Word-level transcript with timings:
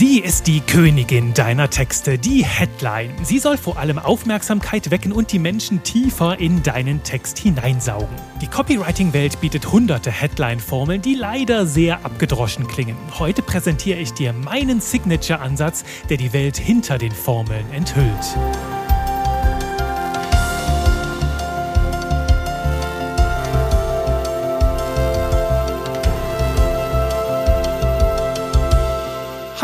Sie 0.00 0.18
ist 0.18 0.46
die 0.46 0.60
Königin 0.60 1.34
deiner 1.34 1.68
Texte, 1.68 2.16
die 2.16 2.42
Headline. 2.42 3.12
Sie 3.22 3.38
soll 3.38 3.58
vor 3.58 3.78
allem 3.78 3.98
Aufmerksamkeit 3.98 4.90
wecken 4.90 5.12
und 5.12 5.30
die 5.30 5.38
Menschen 5.38 5.82
tiefer 5.82 6.40
in 6.40 6.62
deinen 6.62 7.02
Text 7.02 7.38
hineinsaugen. 7.38 8.08
Die 8.40 8.46
Copywriting-Welt 8.46 9.42
bietet 9.42 9.70
hunderte 9.70 10.10
Headline-Formeln, 10.10 11.02
die 11.02 11.16
leider 11.16 11.66
sehr 11.66 12.02
abgedroschen 12.02 12.66
klingen. 12.66 12.96
Heute 13.18 13.42
präsentiere 13.42 13.98
ich 13.98 14.14
dir 14.14 14.32
meinen 14.32 14.80
Signature-Ansatz, 14.80 15.84
der 16.08 16.16
die 16.16 16.32
Welt 16.32 16.56
hinter 16.56 16.96
den 16.96 17.12
Formeln 17.12 17.70
enthüllt. 17.70 18.38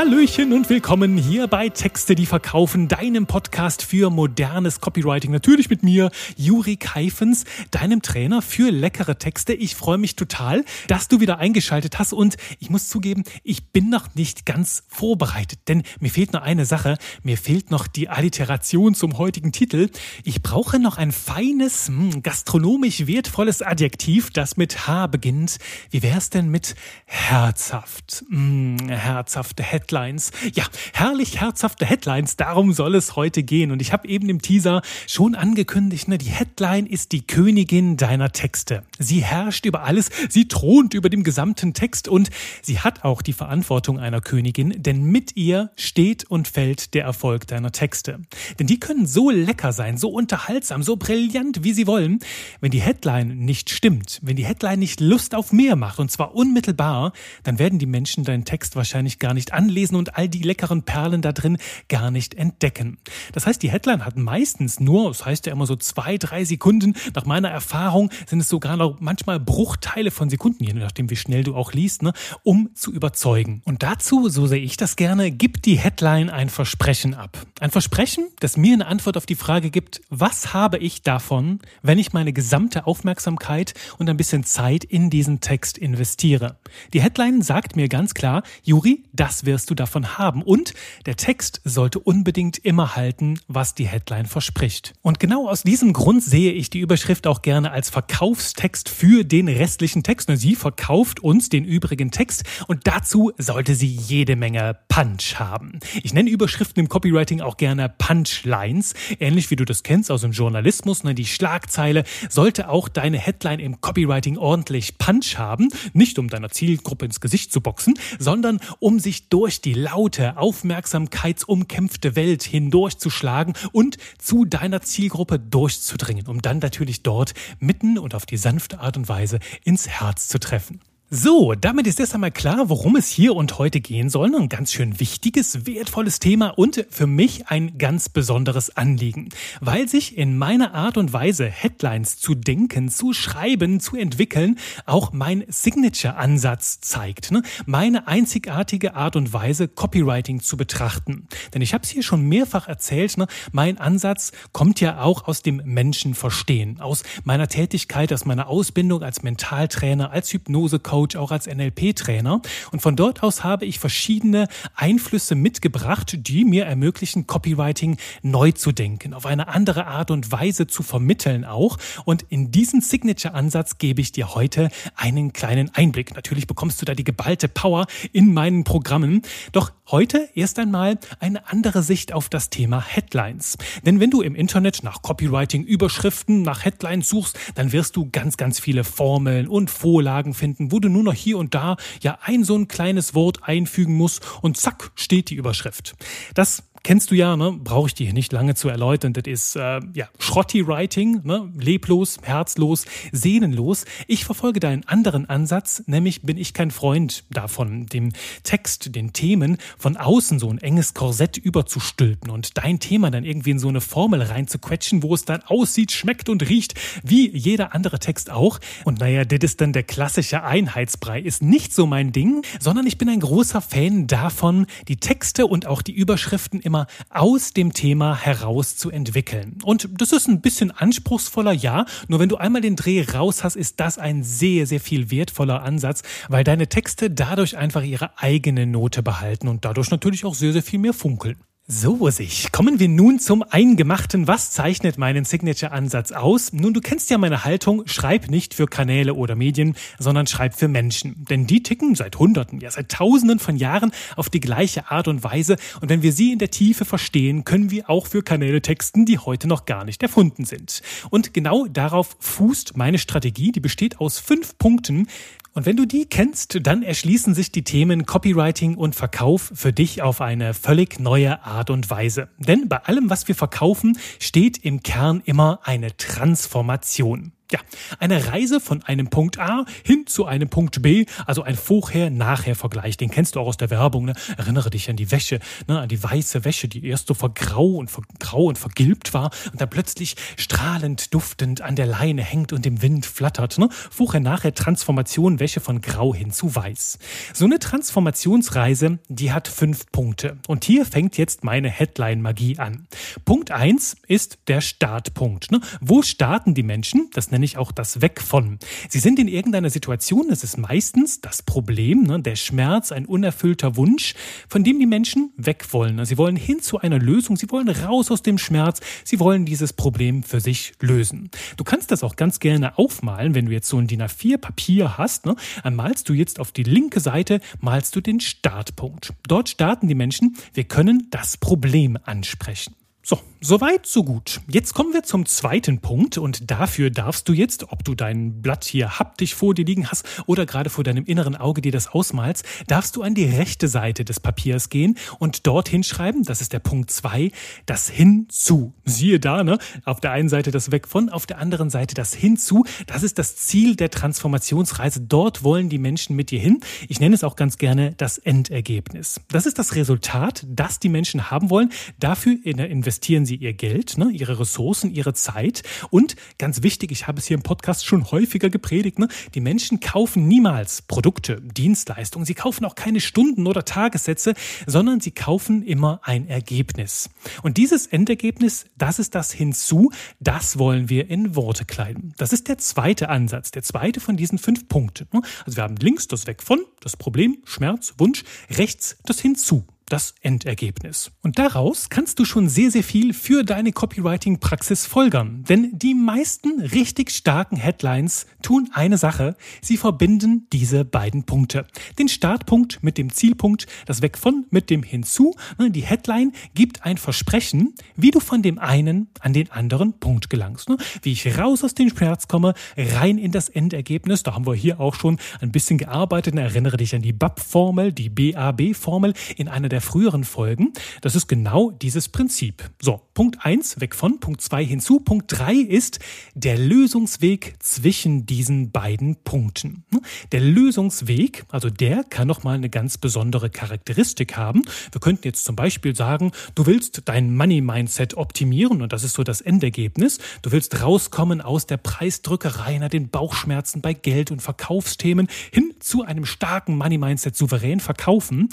Hallöchen 0.06 0.52
und 0.52 0.70
willkommen 0.70 1.16
hier 1.16 1.48
bei 1.48 1.68
Texte, 1.68 2.14
die 2.14 2.26
verkaufen, 2.26 2.86
deinem 2.86 3.26
Podcast 3.26 3.82
für 3.82 4.08
modernes 4.08 4.80
Copywriting. 4.80 5.32
Natürlich 5.32 5.68
mit 5.68 5.82
mir, 5.82 6.12
Juri 6.36 6.76
Keifens, 6.76 7.44
deinem 7.72 8.02
Trainer 8.02 8.40
für 8.40 8.70
leckere 8.70 9.18
Texte. 9.18 9.52
Ich 9.52 9.74
freue 9.74 9.98
mich 9.98 10.14
total, 10.14 10.64
dass 10.86 11.08
du 11.08 11.18
wieder 11.18 11.40
eingeschaltet 11.40 11.98
hast 11.98 12.12
und 12.12 12.36
ich 12.60 12.70
muss 12.70 12.88
zugeben, 12.88 13.24
ich 13.42 13.72
bin 13.72 13.90
noch 13.90 14.14
nicht 14.14 14.46
ganz 14.46 14.84
vorbereitet, 14.86 15.58
denn 15.66 15.82
mir 15.98 16.10
fehlt 16.10 16.32
noch 16.32 16.42
eine 16.42 16.66
Sache. 16.66 16.98
Mir 17.24 17.36
fehlt 17.36 17.72
noch 17.72 17.88
die 17.88 18.08
Alliteration 18.08 18.94
zum 18.94 19.18
heutigen 19.18 19.50
Titel. 19.50 19.90
Ich 20.22 20.40
brauche 20.40 20.78
noch 20.78 20.98
ein 20.98 21.10
feines, 21.10 21.88
hm, 21.88 22.22
gastronomisch 22.22 23.08
wertvolles 23.08 23.60
Adjektiv, 23.60 24.30
das 24.30 24.56
mit 24.56 24.86
H 24.86 25.08
beginnt. 25.08 25.58
Wie 25.90 26.04
wäre 26.04 26.18
es 26.18 26.30
denn 26.30 26.48
mit 26.48 26.76
herzhaft? 27.06 28.24
Hm, 28.30 28.76
herzhafte 28.88 29.64
Head 29.64 29.88
Headlines. 29.96 30.30
Ja, 30.52 30.64
herrlich 30.92 31.40
herzhafte 31.40 31.86
Headlines, 31.86 32.36
darum 32.36 32.74
soll 32.74 32.94
es 32.96 33.16
heute 33.16 33.42
gehen. 33.42 33.70
Und 33.70 33.80
ich 33.80 33.94
habe 33.94 34.06
eben 34.08 34.28
im 34.28 34.42
Teaser 34.42 34.82
schon 35.06 35.34
angekündigt, 35.34 36.08
ne, 36.08 36.18
die 36.18 36.26
Headline 36.26 36.86
ist 36.86 37.12
die 37.12 37.26
Königin 37.26 37.96
deiner 37.96 38.30
Texte. 38.30 38.82
Sie 38.98 39.24
herrscht 39.24 39.64
über 39.64 39.84
alles, 39.84 40.10
sie 40.28 40.48
thront 40.48 40.92
über 40.92 41.08
dem 41.08 41.22
gesamten 41.22 41.72
Text 41.72 42.08
und 42.08 42.28
sie 42.60 42.80
hat 42.80 43.04
auch 43.04 43.22
die 43.22 43.32
Verantwortung 43.32 43.98
einer 43.98 44.20
Königin, 44.20 44.82
denn 44.82 45.02
mit 45.02 45.34
ihr 45.36 45.70
steht 45.76 46.24
und 46.24 46.46
fällt 46.46 46.92
der 46.92 47.04
Erfolg 47.04 47.46
deiner 47.46 47.72
Texte. 47.72 48.20
Denn 48.58 48.66
die 48.66 48.78
können 48.78 49.06
so 49.06 49.30
lecker 49.30 49.72
sein, 49.72 49.96
so 49.96 50.10
unterhaltsam, 50.10 50.82
so 50.82 50.96
brillant, 50.96 51.64
wie 51.64 51.72
sie 51.72 51.86
wollen. 51.86 52.18
Wenn 52.60 52.70
die 52.70 52.82
Headline 52.82 53.38
nicht 53.38 53.70
stimmt, 53.70 54.20
wenn 54.22 54.36
die 54.36 54.44
Headline 54.44 54.78
nicht 54.78 55.00
Lust 55.00 55.34
auf 55.34 55.52
mehr 55.52 55.76
macht, 55.76 55.98
und 55.98 56.10
zwar 56.10 56.34
unmittelbar, 56.34 57.12
dann 57.44 57.58
werden 57.58 57.78
die 57.78 57.86
Menschen 57.86 58.24
deinen 58.24 58.44
Text 58.44 58.76
wahrscheinlich 58.76 59.18
gar 59.18 59.32
nicht 59.32 59.54
anlesen 59.54 59.85
lesen 59.86 59.96
und 59.96 60.16
all 60.16 60.28
die 60.28 60.42
leckeren 60.42 60.82
Perlen 60.82 61.22
da 61.22 61.32
drin 61.32 61.58
gar 61.88 62.10
nicht 62.10 62.34
entdecken. 62.34 62.98
Das 63.32 63.46
heißt, 63.46 63.62
die 63.62 63.70
Headline 63.70 64.04
hat 64.04 64.16
meistens 64.16 64.80
nur, 64.80 65.08
das 65.08 65.24
heißt 65.24 65.46
ja 65.46 65.52
immer 65.52 65.66
so 65.66 65.76
zwei, 65.76 66.18
drei 66.18 66.44
Sekunden. 66.44 66.94
Nach 67.14 67.24
meiner 67.24 67.48
Erfahrung 67.48 68.10
sind 68.26 68.40
es 68.40 68.48
sogar 68.48 68.76
noch 68.76 68.98
manchmal 69.00 69.38
Bruchteile 69.38 70.10
von 70.10 70.28
Sekunden, 70.28 70.64
je 70.64 70.72
nachdem, 70.72 71.10
wie 71.10 71.16
schnell 71.16 71.44
du 71.44 71.54
auch 71.54 71.72
liest, 71.72 72.02
ne, 72.02 72.12
um 72.42 72.70
zu 72.74 72.92
überzeugen. 72.92 73.62
Und 73.64 73.82
dazu, 73.82 74.28
so 74.28 74.46
sehe 74.46 74.60
ich 74.60 74.76
das 74.76 74.96
gerne, 74.96 75.30
gibt 75.30 75.66
die 75.66 75.78
Headline 75.78 76.30
ein 76.30 76.48
Versprechen 76.48 77.14
ab. 77.14 77.38
Ein 77.60 77.70
Versprechen, 77.70 78.26
das 78.40 78.56
mir 78.56 78.74
eine 78.74 78.86
Antwort 78.86 79.16
auf 79.16 79.26
die 79.26 79.34
Frage 79.34 79.70
gibt, 79.70 80.00
was 80.10 80.52
habe 80.52 80.78
ich 80.78 81.02
davon, 81.02 81.60
wenn 81.82 81.98
ich 81.98 82.12
meine 82.12 82.32
gesamte 82.32 82.86
Aufmerksamkeit 82.86 83.74
und 83.98 84.10
ein 84.10 84.16
bisschen 84.16 84.44
Zeit 84.44 84.84
in 84.84 85.10
diesen 85.10 85.40
Text 85.40 85.78
investiere. 85.78 86.56
Die 86.92 87.00
Headline 87.00 87.42
sagt 87.42 87.76
mir 87.76 87.88
ganz 87.88 88.14
klar, 88.14 88.42
Juri, 88.62 89.04
das 89.12 89.44
wirst 89.44 89.70
du 89.70 89.75
davon 89.76 90.18
haben. 90.18 90.42
Und 90.42 90.74
der 91.06 91.16
Text 91.16 91.60
sollte 91.64 91.98
unbedingt 91.98 92.58
immer 92.58 92.96
halten, 92.96 93.38
was 93.48 93.74
die 93.74 93.86
Headline 93.86 94.26
verspricht. 94.26 94.92
Und 95.02 95.20
genau 95.20 95.48
aus 95.48 95.62
diesem 95.62 95.92
Grund 95.92 96.22
sehe 96.22 96.52
ich 96.52 96.70
die 96.70 96.80
Überschrift 96.80 97.26
auch 97.26 97.42
gerne 97.42 97.70
als 97.70 97.90
Verkaufstext 97.90 98.88
für 98.88 99.24
den 99.24 99.48
restlichen 99.48 100.02
Text. 100.02 100.30
Sie 100.34 100.56
verkauft 100.56 101.20
uns 101.20 101.48
den 101.48 101.64
übrigen 101.64 102.10
Text 102.10 102.44
und 102.66 102.86
dazu 102.86 103.32
sollte 103.38 103.74
sie 103.74 103.86
jede 103.86 104.36
Menge 104.36 104.78
Punch 104.88 105.38
haben. 105.38 105.78
Ich 106.02 106.12
nenne 106.12 106.30
Überschriften 106.30 106.80
im 106.80 106.88
Copywriting 106.88 107.40
auch 107.40 107.56
gerne 107.56 107.88
Punchlines, 107.88 108.94
ähnlich 109.20 109.50
wie 109.50 109.56
du 109.56 109.64
das 109.64 109.82
kennst 109.82 110.10
aus 110.10 110.22
dem 110.22 110.32
Journalismus. 110.32 111.04
Ne? 111.04 111.14
Die 111.14 111.26
Schlagzeile 111.26 112.04
sollte 112.28 112.68
auch 112.68 112.88
deine 112.88 113.18
Headline 113.18 113.60
im 113.60 113.80
Copywriting 113.80 114.36
ordentlich 114.36 114.98
Punch 114.98 115.38
haben, 115.38 115.68
nicht 115.92 116.18
um 116.18 116.28
deiner 116.28 116.50
Zielgruppe 116.50 117.04
ins 117.04 117.20
Gesicht 117.20 117.52
zu 117.52 117.60
boxen, 117.60 117.94
sondern 118.18 118.58
um 118.80 118.98
sich 118.98 119.28
durch 119.28 119.46
durch 119.46 119.60
die 119.66 119.74
laute, 119.74 120.36
aufmerksamkeitsumkämpfte 120.38 122.14
Welt 122.14 122.44
hindurchzuschlagen 122.44 123.54
und 123.72 123.98
zu 124.18 124.44
deiner 124.44 124.80
Zielgruppe 124.80 125.40
durchzudringen, 125.40 126.28
um 126.28 126.40
dann 126.40 126.60
natürlich 126.60 127.02
dort 127.02 127.34
mitten 127.58 127.98
und 127.98 128.14
auf 128.14 128.26
die 128.26 128.36
sanfte 128.36 128.78
Art 128.78 128.96
und 128.96 129.08
Weise 129.08 129.40
ins 129.64 129.88
Herz 129.88 130.28
zu 130.28 130.38
treffen. 130.38 130.80
So, 131.08 131.54
damit 131.54 131.86
ist 131.86 132.00
erst 132.00 132.14
einmal 132.14 132.32
klar, 132.32 132.68
worum 132.68 132.96
es 132.96 133.08
hier 133.08 133.36
und 133.36 133.60
heute 133.60 133.80
gehen 133.80 134.10
soll. 134.10 134.34
Ein 134.34 134.48
ganz 134.48 134.72
schön 134.72 134.98
wichtiges, 134.98 135.64
wertvolles 135.64 136.18
Thema 136.18 136.48
und 136.48 136.84
für 136.90 137.06
mich 137.06 137.46
ein 137.46 137.78
ganz 137.78 138.08
besonderes 138.08 138.76
Anliegen, 138.76 139.28
weil 139.60 139.88
sich 139.88 140.18
in 140.18 140.36
meiner 140.36 140.74
Art 140.74 140.96
und 140.96 141.12
Weise, 141.12 141.46
Headlines 141.46 142.18
zu 142.18 142.34
denken, 142.34 142.88
zu 142.88 143.12
schreiben, 143.12 143.78
zu 143.78 143.94
entwickeln, 143.94 144.58
auch 144.84 145.12
mein 145.12 145.44
Signature-Ansatz 145.46 146.80
zeigt. 146.80 147.30
Ne? 147.30 147.42
Meine 147.66 148.08
einzigartige 148.08 148.96
Art 148.96 149.14
und 149.14 149.32
Weise, 149.32 149.68
Copywriting 149.68 150.40
zu 150.40 150.56
betrachten. 150.56 151.28
Denn 151.54 151.62
ich 151.62 151.72
habe 151.72 151.84
es 151.84 151.90
hier 151.90 152.02
schon 152.02 152.22
mehrfach 152.22 152.66
erzählt, 152.66 153.16
ne? 153.16 153.28
mein 153.52 153.78
Ansatz 153.78 154.32
kommt 154.50 154.80
ja 154.80 155.02
auch 155.02 155.28
aus 155.28 155.42
dem 155.42 155.62
Menschenverstehen, 155.64 156.80
aus 156.80 157.04
meiner 157.22 157.46
Tätigkeit, 157.46 158.12
aus 158.12 158.24
meiner 158.24 158.48
Ausbildung 158.48 159.04
als 159.04 159.22
Mentaltrainer, 159.22 160.10
als 160.10 160.32
Hypnose-Coach, 160.32 160.96
Coach, 161.06 161.16
auch 161.16 161.30
als 161.30 161.46
NLP-Trainer. 161.46 162.40
Und 162.72 162.82
von 162.82 162.96
dort 162.96 163.22
aus 163.22 163.44
habe 163.44 163.64
ich 163.64 163.78
verschiedene 163.78 164.48
Einflüsse 164.74 165.36
mitgebracht, 165.36 166.16
die 166.18 166.44
mir 166.44 166.66
ermöglichen, 166.66 167.28
Copywriting 167.28 167.96
neu 168.22 168.50
zu 168.50 168.72
denken, 168.72 169.14
auf 169.14 169.24
eine 169.24 169.46
andere 169.46 169.86
Art 169.86 170.10
und 170.10 170.32
Weise 170.32 170.66
zu 170.66 170.82
vermitteln 170.82 171.44
auch. 171.44 171.78
Und 172.04 172.24
in 172.28 172.50
diesen 172.50 172.80
Signature-Ansatz 172.80 173.78
gebe 173.78 174.00
ich 174.00 174.10
dir 174.10 174.34
heute 174.34 174.68
einen 174.96 175.32
kleinen 175.32 175.72
Einblick. 175.74 176.14
Natürlich 176.16 176.48
bekommst 176.48 176.80
du 176.82 176.86
da 176.86 176.94
die 176.94 177.04
geballte 177.04 177.46
Power 177.46 177.86
in 178.12 178.34
meinen 178.34 178.64
Programmen. 178.64 179.22
Doch 179.52 179.70
heute 179.88 180.28
erst 180.34 180.58
einmal 180.58 180.98
eine 181.20 181.48
andere 181.48 181.82
Sicht 181.84 182.12
auf 182.12 182.28
das 182.28 182.50
Thema 182.50 182.82
Headlines. 182.82 183.56
Denn 183.84 184.00
wenn 184.00 184.10
du 184.10 184.22
im 184.22 184.34
Internet 184.34 184.82
nach 184.82 185.02
Copywriting-Überschriften, 185.02 186.42
nach 186.42 186.64
Headlines 186.64 187.08
suchst, 187.08 187.38
dann 187.54 187.70
wirst 187.70 187.94
du 187.94 188.08
ganz, 188.10 188.36
ganz 188.36 188.58
viele 188.58 188.82
Formeln 188.82 189.46
und 189.46 189.70
Vorlagen 189.70 190.34
finden, 190.34 190.72
wo 190.72 190.80
du 190.80 190.85
nur 190.88 191.02
noch 191.02 191.14
hier 191.14 191.38
und 191.38 191.54
da 191.54 191.76
ja 192.00 192.18
ein 192.22 192.44
so 192.44 192.56
ein 192.56 192.68
kleines 192.68 193.14
Wort 193.14 193.40
einfügen 193.42 193.94
musst 193.94 194.22
und 194.42 194.56
zack 194.56 194.90
steht 194.94 195.30
die 195.30 195.34
Überschrift. 195.34 195.94
Das 196.34 196.62
kennst 196.86 197.10
du 197.10 197.16
ja, 197.16 197.36
ne? 197.36 197.52
brauche 197.52 197.88
ich 197.88 197.94
dir 197.94 198.12
nicht 198.12 198.32
lange 198.32 198.54
zu 198.54 198.68
erläutern. 198.68 199.12
Das 199.12 199.24
ist 199.26 199.56
äh, 199.56 199.80
ja 199.92 200.08
Schrotti-Writing, 200.20 201.22
ne? 201.24 201.52
leblos, 201.58 202.18
herzlos, 202.22 202.84
sehnenlos. 203.10 203.86
Ich 204.06 204.24
verfolge 204.24 204.60
da 204.60 204.68
einen 204.68 204.84
anderen 204.84 205.28
Ansatz, 205.28 205.82
nämlich 205.86 206.22
bin 206.22 206.38
ich 206.38 206.54
kein 206.54 206.70
Freund 206.70 207.24
davon, 207.28 207.86
dem 207.86 208.12
Text, 208.44 208.94
den 208.94 209.12
Themen 209.12 209.58
von 209.76 209.96
außen 209.96 210.38
so 210.38 210.48
ein 210.48 210.58
enges 210.58 210.94
Korsett 210.94 211.36
überzustülpen 211.36 212.30
und 212.30 212.56
dein 212.56 212.78
Thema 212.78 213.10
dann 213.10 213.24
irgendwie 213.24 213.50
in 213.50 213.58
so 213.58 213.66
eine 213.66 213.80
Formel 213.80 214.22
reinzuquetschen, 214.22 215.02
wo 215.02 215.12
es 215.12 215.24
dann 215.24 215.42
aussieht, 215.42 215.90
schmeckt 215.90 216.28
und 216.28 216.48
riecht, 216.48 216.74
wie 217.02 217.36
jeder 217.36 217.74
andere 217.74 217.98
Text 217.98 218.30
auch. 218.30 218.60
Und 218.84 219.00
naja, 219.00 219.24
das 219.24 219.40
ist 219.42 219.60
dann 219.60 219.72
der 219.72 219.82
klassische 219.82 220.44
Einheitsbrei, 220.44 221.20
ist 221.20 221.42
nicht 221.42 221.74
so 221.74 221.84
mein 221.84 222.12
Ding, 222.12 222.44
sondern 222.60 222.86
ich 222.86 222.96
bin 222.96 223.08
ein 223.08 223.18
großer 223.18 223.60
Fan 223.60 224.06
davon, 224.06 224.66
die 224.86 224.98
Texte 224.98 225.48
und 225.48 225.66
auch 225.66 225.82
die 225.82 225.92
Überschriften 225.92 226.60
immer 226.60 226.75
Thema 226.76 226.86
aus 227.08 227.52
dem 227.54 227.72
Thema 227.72 228.16
heraus 228.16 228.76
zu 228.76 228.90
entwickeln. 228.90 229.58
Und 229.64 229.88
das 229.98 230.12
ist 230.12 230.28
ein 230.28 230.42
bisschen 230.42 230.70
anspruchsvoller, 230.70 231.52
ja. 231.52 231.86
Nur 232.08 232.20
wenn 232.20 232.28
du 232.28 232.36
einmal 232.36 232.60
den 232.60 232.76
Dreh 232.76 233.02
raus 233.02 233.44
hast, 233.44 233.56
ist 233.56 233.80
das 233.80 233.98
ein 233.98 234.22
sehr, 234.22 234.66
sehr 234.66 234.80
viel 234.80 235.10
wertvoller 235.10 235.62
Ansatz, 235.62 236.02
weil 236.28 236.44
deine 236.44 236.68
Texte 236.68 237.10
dadurch 237.10 237.56
einfach 237.56 237.82
ihre 237.82 238.18
eigene 238.18 238.66
Note 238.66 239.02
behalten 239.02 239.48
und 239.48 239.64
dadurch 239.64 239.90
natürlich 239.90 240.24
auch 240.24 240.34
sehr, 240.34 240.52
sehr 240.52 240.62
viel 240.62 240.78
mehr 240.78 240.92
funkeln. 240.92 241.36
So 241.68 242.10
sich. 242.10 242.52
Kommen 242.52 242.78
wir 242.78 242.88
nun 242.88 243.18
zum 243.18 243.42
Eingemachten. 243.42 244.28
Was 244.28 244.52
zeichnet 244.52 244.98
meinen 244.98 245.24
Signature-Ansatz 245.24 246.12
aus? 246.12 246.52
Nun, 246.52 246.72
du 246.72 246.80
kennst 246.80 247.10
ja 247.10 247.18
meine 247.18 247.42
Haltung. 247.42 247.82
Schreib 247.88 248.30
nicht 248.30 248.54
für 248.54 248.68
Kanäle 248.68 249.14
oder 249.14 249.34
Medien, 249.34 249.74
sondern 249.98 250.28
schreib 250.28 250.54
für 250.54 250.68
Menschen. 250.68 251.24
Denn 251.28 251.48
die 251.48 251.64
ticken 251.64 251.96
seit 251.96 252.20
Hunderten, 252.20 252.60
ja 252.60 252.70
seit 252.70 252.92
Tausenden 252.92 253.40
von 253.40 253.56
Jahren 253.56 253.90
auf 254.14 254.30
die 254.30 254.38
gleiche 254.38 254.92
Art 254.92 255.08
und 255.08 255.24
Weise. 255.24 255.56
Und 255.80 255.88
wenn 255.88 256.02
wir 256.02 256.12
sie 256.12 256.30
in 256.30 256.38
der 256.38 256.52
Tiefe 256.52 256.84
verstehen, 256.84 257.42
können 257.42 257.72
wir 257.72 257.90
auch 257.90 258.06
für 258.06 258.22
Kanäle 258.22 258.62
texten, 258.62 259.04
die 259.04 259.18
heute 259.18 259.48
noch 259.48 259.64
gar 259.64 259.84
nicht 259.84 260.04
erfunden 260.04 260.44
sind. 260.44 260.82
Und 261.10 261.34
genau 261.34 261.66
darauf 261.66 262.16
fußt 262.20 262.76
meine 262.76 262.98
Strategie. 262.98 263.50
Die 263.50 263.58
besteht 263.58 263.98
aus 263.98 264.20
fünf 264.20 264.56
Punkten, 264.56 265.08
Und 265.56 265.64
wenn 265.64 265.78
du 265.78 265.86
die 265.86 266.04
kennst, 266.04 266.58
dann 266.66 266.82
erschließen 266.82 267.34
sich 267.34 267.50
die 267.50 267.64
Themen 267.64 268.04
Copywriting 268.04 268.74
und 268.74 268.94
Verkauf 268.94 269.50
für 269.54 269.72
dich 269.72 270.02
auf 270.02 270.20
eine 270.20 270.52
völlig 270.52 271.00
neue 271.00 271.42
Art 271.46 271.70
und 271.70 271.88
Weise. 271.88 272.28
Denn 272.36 272.68
bei 272.68 272.76
allem, 272.84 273.08
was 273.08 273.26
wir 273.26 273.34
verkaufen, 273.34 273.98
steht 274.20 274.58
im 274.58 274.82
Kern 274.82 275.22
immer 275.24 275.60
eine 275.62 275.96
Transformation. 275.96 277.32
Ja, 277.52 277.60
eine 278.00 278.32
Reise 278.32 278.58
von 278.58 278.82
einem 278.82 279.08
Punkt 279.08 279.38
A 279.38 279.66
hin 279.84 280.06
zu 280.06 280.24
einem 280.24 280.48
Punkt 280.48 280.82
B, 280.82 281.06
also 281.26 281.42
ein 281.42 281.54
Vorher-Nachher-Vergleich. 281.54 282.96
Den 282.96 283.10
kennst 283.10 283.36
du 283.36 283.40
auch 283.40 283.46
aus 283.46 283.56
der 283.56 283.70
Werbung. 283.70 284.06
Ne? 284.06 284.14
Erinnere 284.36 284.68
dich 284.68 284.90
an 284.90 284.96
die 284.96 285.12
Wäsche, 285.12 285.38
ne? 285.68 285.78
an 285.78 285.88
die 285.88 286.02
weiße 286.02 286.44
Wäsche, 286.44 286.66
die 286.66 286.84
erst 286.84 287.06
so 287.06 287.14
vergrau 287.14 287.66
und 287.76 287.88
vergrau 287.88 288.46
und 288.46 288.58
vergilbt 288.58 289.14
war 289.14 289.30
und 289.52 289.60
dann 289.60 289.70
plötzlich 289.70 290.16
strahlend 290.36 291.14
duftend 291.14 291.60
an 291.60 291.76
der 291.76 291.86
Leine 291.86 292.24
hängt 292.24 292.52
und 292.52 292.66
im 292.66 292.82
Wind 292.82 293.06
flattert. 293.06 293.58
Ne? 293.58 293.68
Vorher-Nachher-Transformation, 293.90 295.38
Wäsche 295.38 295.60
von 295.60 295.80
grau 295.80 296.14
hin 296.14 296.32
zu 296.32 296.52
weiß. 296.52 296.98
So 297.32 297.44
eine 297.44 297.60
Transformationsreise, 297.60 298.98
die 299.08 299.30
hat 299.30 299.46
fünf 299.46 299.86
Punkte. 299.92 300.38
Und 300.48 300.64
hier 300.64 300.84
fängt 300.84 301.16
jetzt 301.16 301.44
meine 301.44 301.70
Headline-Magie 301.70 302.58
an. 302.58 302.88
Punkt 303.24 303.52
eins 303.52 303.96
ist 304.08 304.38
der 304.48 304.60
Startpunkt. 304.60 305.52
Ne? 305.52 305.60
Wo 305.80 306.02
starten 306.02 306.54
die 306.54 306.64
Menschen? 306.64 307.08
Das 307.12 307.35
nenne 307.36 307.44
ich 307.44 307.58
auch 307.58 307.70
das 307.70 308.00
Weg 308.00 308.22
von. 308.22 308.58
Sie 308.88 308.98
sind 308.98 309.18
in 309.18 309.28
irgendeiner 309.28 309.68
Situation, 309.68 310.28
das 310.30 310.42
ist 310.42 310.56
meistens 310.56 311.20
das 311.20 311.42
Problem, 311.42 312.04
ne, 312.04 312.18
der 312.18 312.34
Schmerz, 312.34 312.92
ein 312.92 313.04
unerfüllter 313.04 313.76
Wunsch, 313.76 314.14
von 314.48 314.64
dem 314.64 314.78
die 314.78 314.86
Menschen 314.86 315.34
weg 315.36 315.66
wollen. 315.72 316.02
Sie 316.06 316.16
wollen 316.16 316.36
hin 316.36 316.62
zu 316.62 316.78
einer 316.80 316.98
Lösung, 316.98 317.36
sie 317.36 317.50
wollen 317.50 317.68
raus 317.68 318.10
aus 318.10 318.22
dem 318.22 318.38
Schmerz, 318.38 318.80
sie 319.04 319.20
wollen 319.20 319.44
dieses 319.44 319.74
Problem 319.74 320.22
für 320.22 320.40
sich 320.40 320.72
lösen. 320.80 321.30
Du 321.58 321.64
kannst 321.64 321.90
das 321.90 322.02
auch 322.02 322.16
ganz 322.16 322.40
gerne 322.40 322.78
aufmalen, 322.78 323.34
wenn 323.34 323.44
du 323.44 323.52
jetzt 323.52 323.68
so 323.68 323.76
ein 323.76 323.86
DIN 323.86 324.02
A4 324.02 324.38
Papier 324.38 324.96
hast, 324.96 325.26
ne, 325.26 325.36
dann 325.62 325.74
malst 325.74 326.08
du 326.08 326.14
jetzt 326.14 326.40
auf 326.40 326.52
die 326.52 326.62
linke 326.62 327.00
Seite, 327.00 327.40
malst 327.60 327.94
du 327.96 328.00
den 328.00 328.20
Startpunkt. 328.20 329.12
Dort 329.28 329.50
starten 329.50 329.88
die 329.88 329.94
Menschen, 329.94 330.38
wir 330.54 330.64
können 330.64 331.08
das 331.10 331.36
Problem 331.36 331.98
ansprechen. 332.02 332.74
So, 333.02 333.20
soweit, 333.46 333.86
so 333.86 334.02
gut. 334.02 334.40
Jetzt 334.48 334.74
kommen 334.74 334.92
wir 334.92 335.04
zum 335.04 335.24
zweiten 335.24 335.78
Punkt 335.78 336.18
und 336.18 336.50
dafür 336.50 336.90
darfst 336.90 337.28
du 337.28 337.32
jetzt, 337.32 337.70
ob 337.70 337.84
du 337.84 337.94
dein 337.94 338.42
Blatt 338.42 338.64
hier 338.64 338.98
haptisch 338.98 339.36
vor 339.36 339.54
dir 339.54 339.64
liegen 339.64 339.88
hast 339.88 340.04
oder 340.26 340.46
gerade 340.46 340.68
vor 340.68 340.82
deinem 340.82 341.04
inneren 341.04 341.36
Auge 341.36 341.62
dir 341.62 341.70
das 341.70 341.86
ausmalst, 341.86 342.44
darfst 342.66 342.96
du 342.96 343.02
an 343.02 343.14
die 343.14 343.24
rechte 343.24 343.68
Seite 343.68 344.04
des 344.04 344.18
Papiers 344.18 344.68
gehen 344.68 344.98
und 345.20 345.46
dort 345.46 345.68
hinschreiben, 345.68 346.24
das 346.24 346.40
ist 346.40 346.52
der 346.52 346.58
Punkt 346.58 346.90
zwei, 346.90 347.30
das 347.66 347.88
Hinzu. 347.88 348.74
Siehe 348.84 349.20
da, 349.20 349.44
ne? 349.44 349.58
Auf 349.84 350.00
der 350.00 350.10
einen 350.10 350.28
Seite 350.28 350.50
das 350.50 350.72
Weg 350.72 350.88
von, 350.88 351.08
auf 351.08 351.26
der 351.26 351.38
anderen 351.38 351.70
Seite 351.70 351.94
das 351.94 352.14
Hinzu. 352.14 352.64
Das 352.88 353.04
ist 353.04 353.16
das 353.16 353.36
Ziel 353.36 353.76
der 353.76 353.90
Transformationsreise. 353.90 355.02
Dort 355.02 355.44
wollen 355.44 355.68
die 355.68 355.78
Menschen 355.78 356.16
mit 356.16 356.32
dir 356.32 356.40
hin. 356.40 356.60
Ich 356.88 356.98
nenne 356.98 357.14
es 357.14 357.22
auch 357.22 357.36
ganz 357.36 357.58
gerne 357.58 357.94
das 357.96 358.18
Endergebnis. 358.18 359.20
Das 359.28 359.46
ist 359.46 359.60
das 359.60 359.76
Resultat, 359.76 360.44
das 360.48 360.80
die 360.80 360.88
Menschen 360.88 361.30
haben 361.30 361.48
wollen. 361.48 361.70
Dafür 362.00 362.36
investieren 362.44 363.24
sie 363.24 363.35
ihr 363.36 363.52
Geld, 363.52 363.98
ne, 363.98 364.10
ihre 364.12 364.38
Ressourcen, 364.38 364.90
ihre 364.90 365.14
Zeit. 365.14 365.62
Und 365.90 366.16
ganz 366.38 366.62
wichtig, 366.62 366.92
ich 366.92 367.06
habe 367.06 367.18
es 367.18 367.26
hier 367.26 367.36
im 367.36 367.42
Podcast 367.42 367.86
schon 367.86 368.10
häufiger 368.10 368.50
gepredigt, 368.50 368.98
ne, 368.98 369.08
die 369.34 369.40
Menschen 369.40 369.80
kaufen 369.80 370.26
niemals 370.28 370.82
Produkte, 370.82 371.40
Dienstleistungen. 371.40 372.26
Sie 372.26 372.34
kaufen 372.34 372.64
auch 372.64 372.74
keine 372.74 373.00
Stunden 373.00 373.46
oder 373.46 373.64
Tagessätze, 373.64 374.34
sondern 374.66 375.00
sie 375.00 375.10
kaufen 375.10 375.62
immer 375.62 376.00
ein 376.02 376.28
Ergebnis. 376.28 377.10
Und 377.42 377.56
dieses 377.56 377.86
Endergebnis, 377.86 378.66
das 378.76 378.98
ist 378.98 379.14
das 379.14 379.32
hinzu, 379.32 379.90
das 380.20 380.58
wollen 380.58 380.88
wir 380.88 381.08
in 381.10 381.36
Worte 381.36 381.64
kleiden. 381.64 382.14
Das 382.16 382.32
ist 382.32 382.48
der 382.48 382.58
zweite 382.58 383.08
Ansatz, 383.08 383.50
der 383.50 383.62
zweite 383.62 384.00
von 384.00 384.16
diesen 384.16 384.38
fünf 384.38 384.68
Punkten. 384.68 385.06
Ne. 385.12 385.22
Also 385.44 385.56
wir 385.56 385.64
haben 385.64 385.76
links 385.76 386.08
das 386.08 386.26
Weg 386.26 386.42
von, 386.42 386.64
das 386.80 386.96
Problem, 386.96 387.38
Schmerz, 387.44 387.94
Wunsch, 387.98 388.24
rechts 388.50 388.96
das 389.04 389.20
hinzu 389.20 389.66
das 389.88 390.14
Endergebnis. 390.20 391.12
Und 391.22 391.38
daraus 391.38 391.88
kannst 391.88 392.18
du 392.18 392.24
schon 392.24 392.48
sehr, 392.48 392.70
sehr 392.70 392.82
viel 392.82 393.14
für 393.14 393.44
deine 393.44 393.72
Copywriting-Praxis 393.72 394.86
folgern. 394.86 395.44
Denn 395.48 395.70
die 395.72 395.94
meisten 395.94 396.60
richtig 396.60 397.10
starken 397.10 397.56
Headlines 397.56 398.26
tun 398.42 398.70
eine 398.72 398.98
Sache. 398.98 399.36
Sie 399.62 399.76
verbinden 399.76 400.46
diese 400.52 400.84
beiden 400.84 401.24
Punkte. 401.24 401.66
Den 401.98 402.08
Startpunkt 402.08 402.82
mit 402.82 402.98
dem 402.98 403.12
Zielpunkt, 403.12 403.66
das 403.86 404.02
Weg 404.02 404.18
von 404.18 404.46
mit 404.50 404.70
dem 404.70 404.82
Hinzu. 404.82 405.34
Ne, 405.58 405.70
die 405.70 405.82
Headline 405.82 406.32
gibt 406.54 406.84
ein 406.84 406.96
Versprechen, 406.96 407.74
wie 407.96 408.10
du 408.10 408.20
von 408.20 408.42
dem 408.42 408.58
einen 408.58 409.08
an 409.20 409.32
den 409.32 409.50
anderen 409.52 409.98
Punkt 410.00 410.30
gelangst. 410.30 410.68
Ne, 410.68 410.76
wie 411.02 411.12
ich 411.12 411.38
raus 411.38 411.62
aus 411.62 411.74
dem 411.74 411.90
Schmerz 411.90 412.28
komme, 412.28 412.54
rein 412.76 413.18
in 413.18 413.30
das 413.30 413.48
Endergebnis. 413.48 414.22
Da 414.22 414.34
haben 414.34 414.46
wir 414.46 414.54
hier 414.54 414.80
auch 414.80 414.94
schon 414.94 415.18
ein 415.40 415.52
bisschen 415.52 415.78
gearbeitet. 415.78 416.34
Erinnere 416.34 416.76
dich 416.76 416.94
an 416.94 417.02
die 417.02 417.12
BAP-Formel, 417.12 417.92
die 417.92 418.08
BAB-Formel 418.08 419.14
in 419.36 419.48
einer 419.48 419.68
der 419.68 419.75
der 419.76 419.82
früheren 419.82 420.24
Folgen. 420.24 420.72
Das 421.02 421.14
ist 421.14 421.26
genau 421.26 421.70
dieses 421.70 422.08
Prinzip. 422.08 422.70
So, 422.80 423.02
Punkt 423.12 423.44
1 423.44 423.78
weg 423.78 423.94
von, 423.94 424.20
Punkt 424.20 424.40
2 424.40 424.64
hinzu. 424.64 425.00
Punkt 425.00 425.26
3 425.28 425.52
ist 425.52 425.98
der 426.34 426.56
Lösungsweg 426.56 427.56
zwischen 427.58 428.24
diesen 428.24 428.70
beiden 428.70 429.16
Punkten. 429.16 429.84
Der 430.32 430.40
Lösungsweg, 430.40 431.44
also 431.50 431.68
der 431.68 432.04
kann 432.04 432.26
nochmal 432.26 432.54
eine 432.54 432.70
ganz 432.70 432.96
besondere 432.96 433.50
Charakteristik 433.50 434.38
haben. 434.38 434.62
Wir 434.92 435.00
könnten 435.02 435.26
jetzt 435.26 435.44
zum 435.44 435.56
Beispiel 435.56 435.94
sagen, 435.94 436.32
du 436.54 436.64
willst 436.64 437.02
dein 437.04 437.36
Money-Mindset 437.36 438.16
optimieren 438.16 438.80
und 438.80 438.94
das 438.94 439.04
ist 439.04 439.12
so 439.12 439.24
das 439.24 439.42
Endergebnis. 439.42 440.20
Du 440.40 440.52
willst 440.52 440.80
rauskommen 440.80 441.42
aus 441.42 441.66
der 441.66 441.76
Preisdrückerei, 441.76 442.78
nach 442.78 442.88
den 442.88 443.10
Bauchschmerzen 443.10 443.82
bei 443.82 443.92
Geld 443.92 444.30
und 444.30 444.40
Verkaufsthemen 444.40 445.28
hin 445.52 445.74
zu 445.80 446.02
einem 446.02 446.24
starken 446.24 446.78
Money-Mindset 446.78 447.36
souverän 447.36 447.80
verkaufen. 447.80 448.48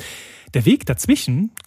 Der 0.53 0.65
Weg 0.65 0.85
dazwischen 0.85 1.12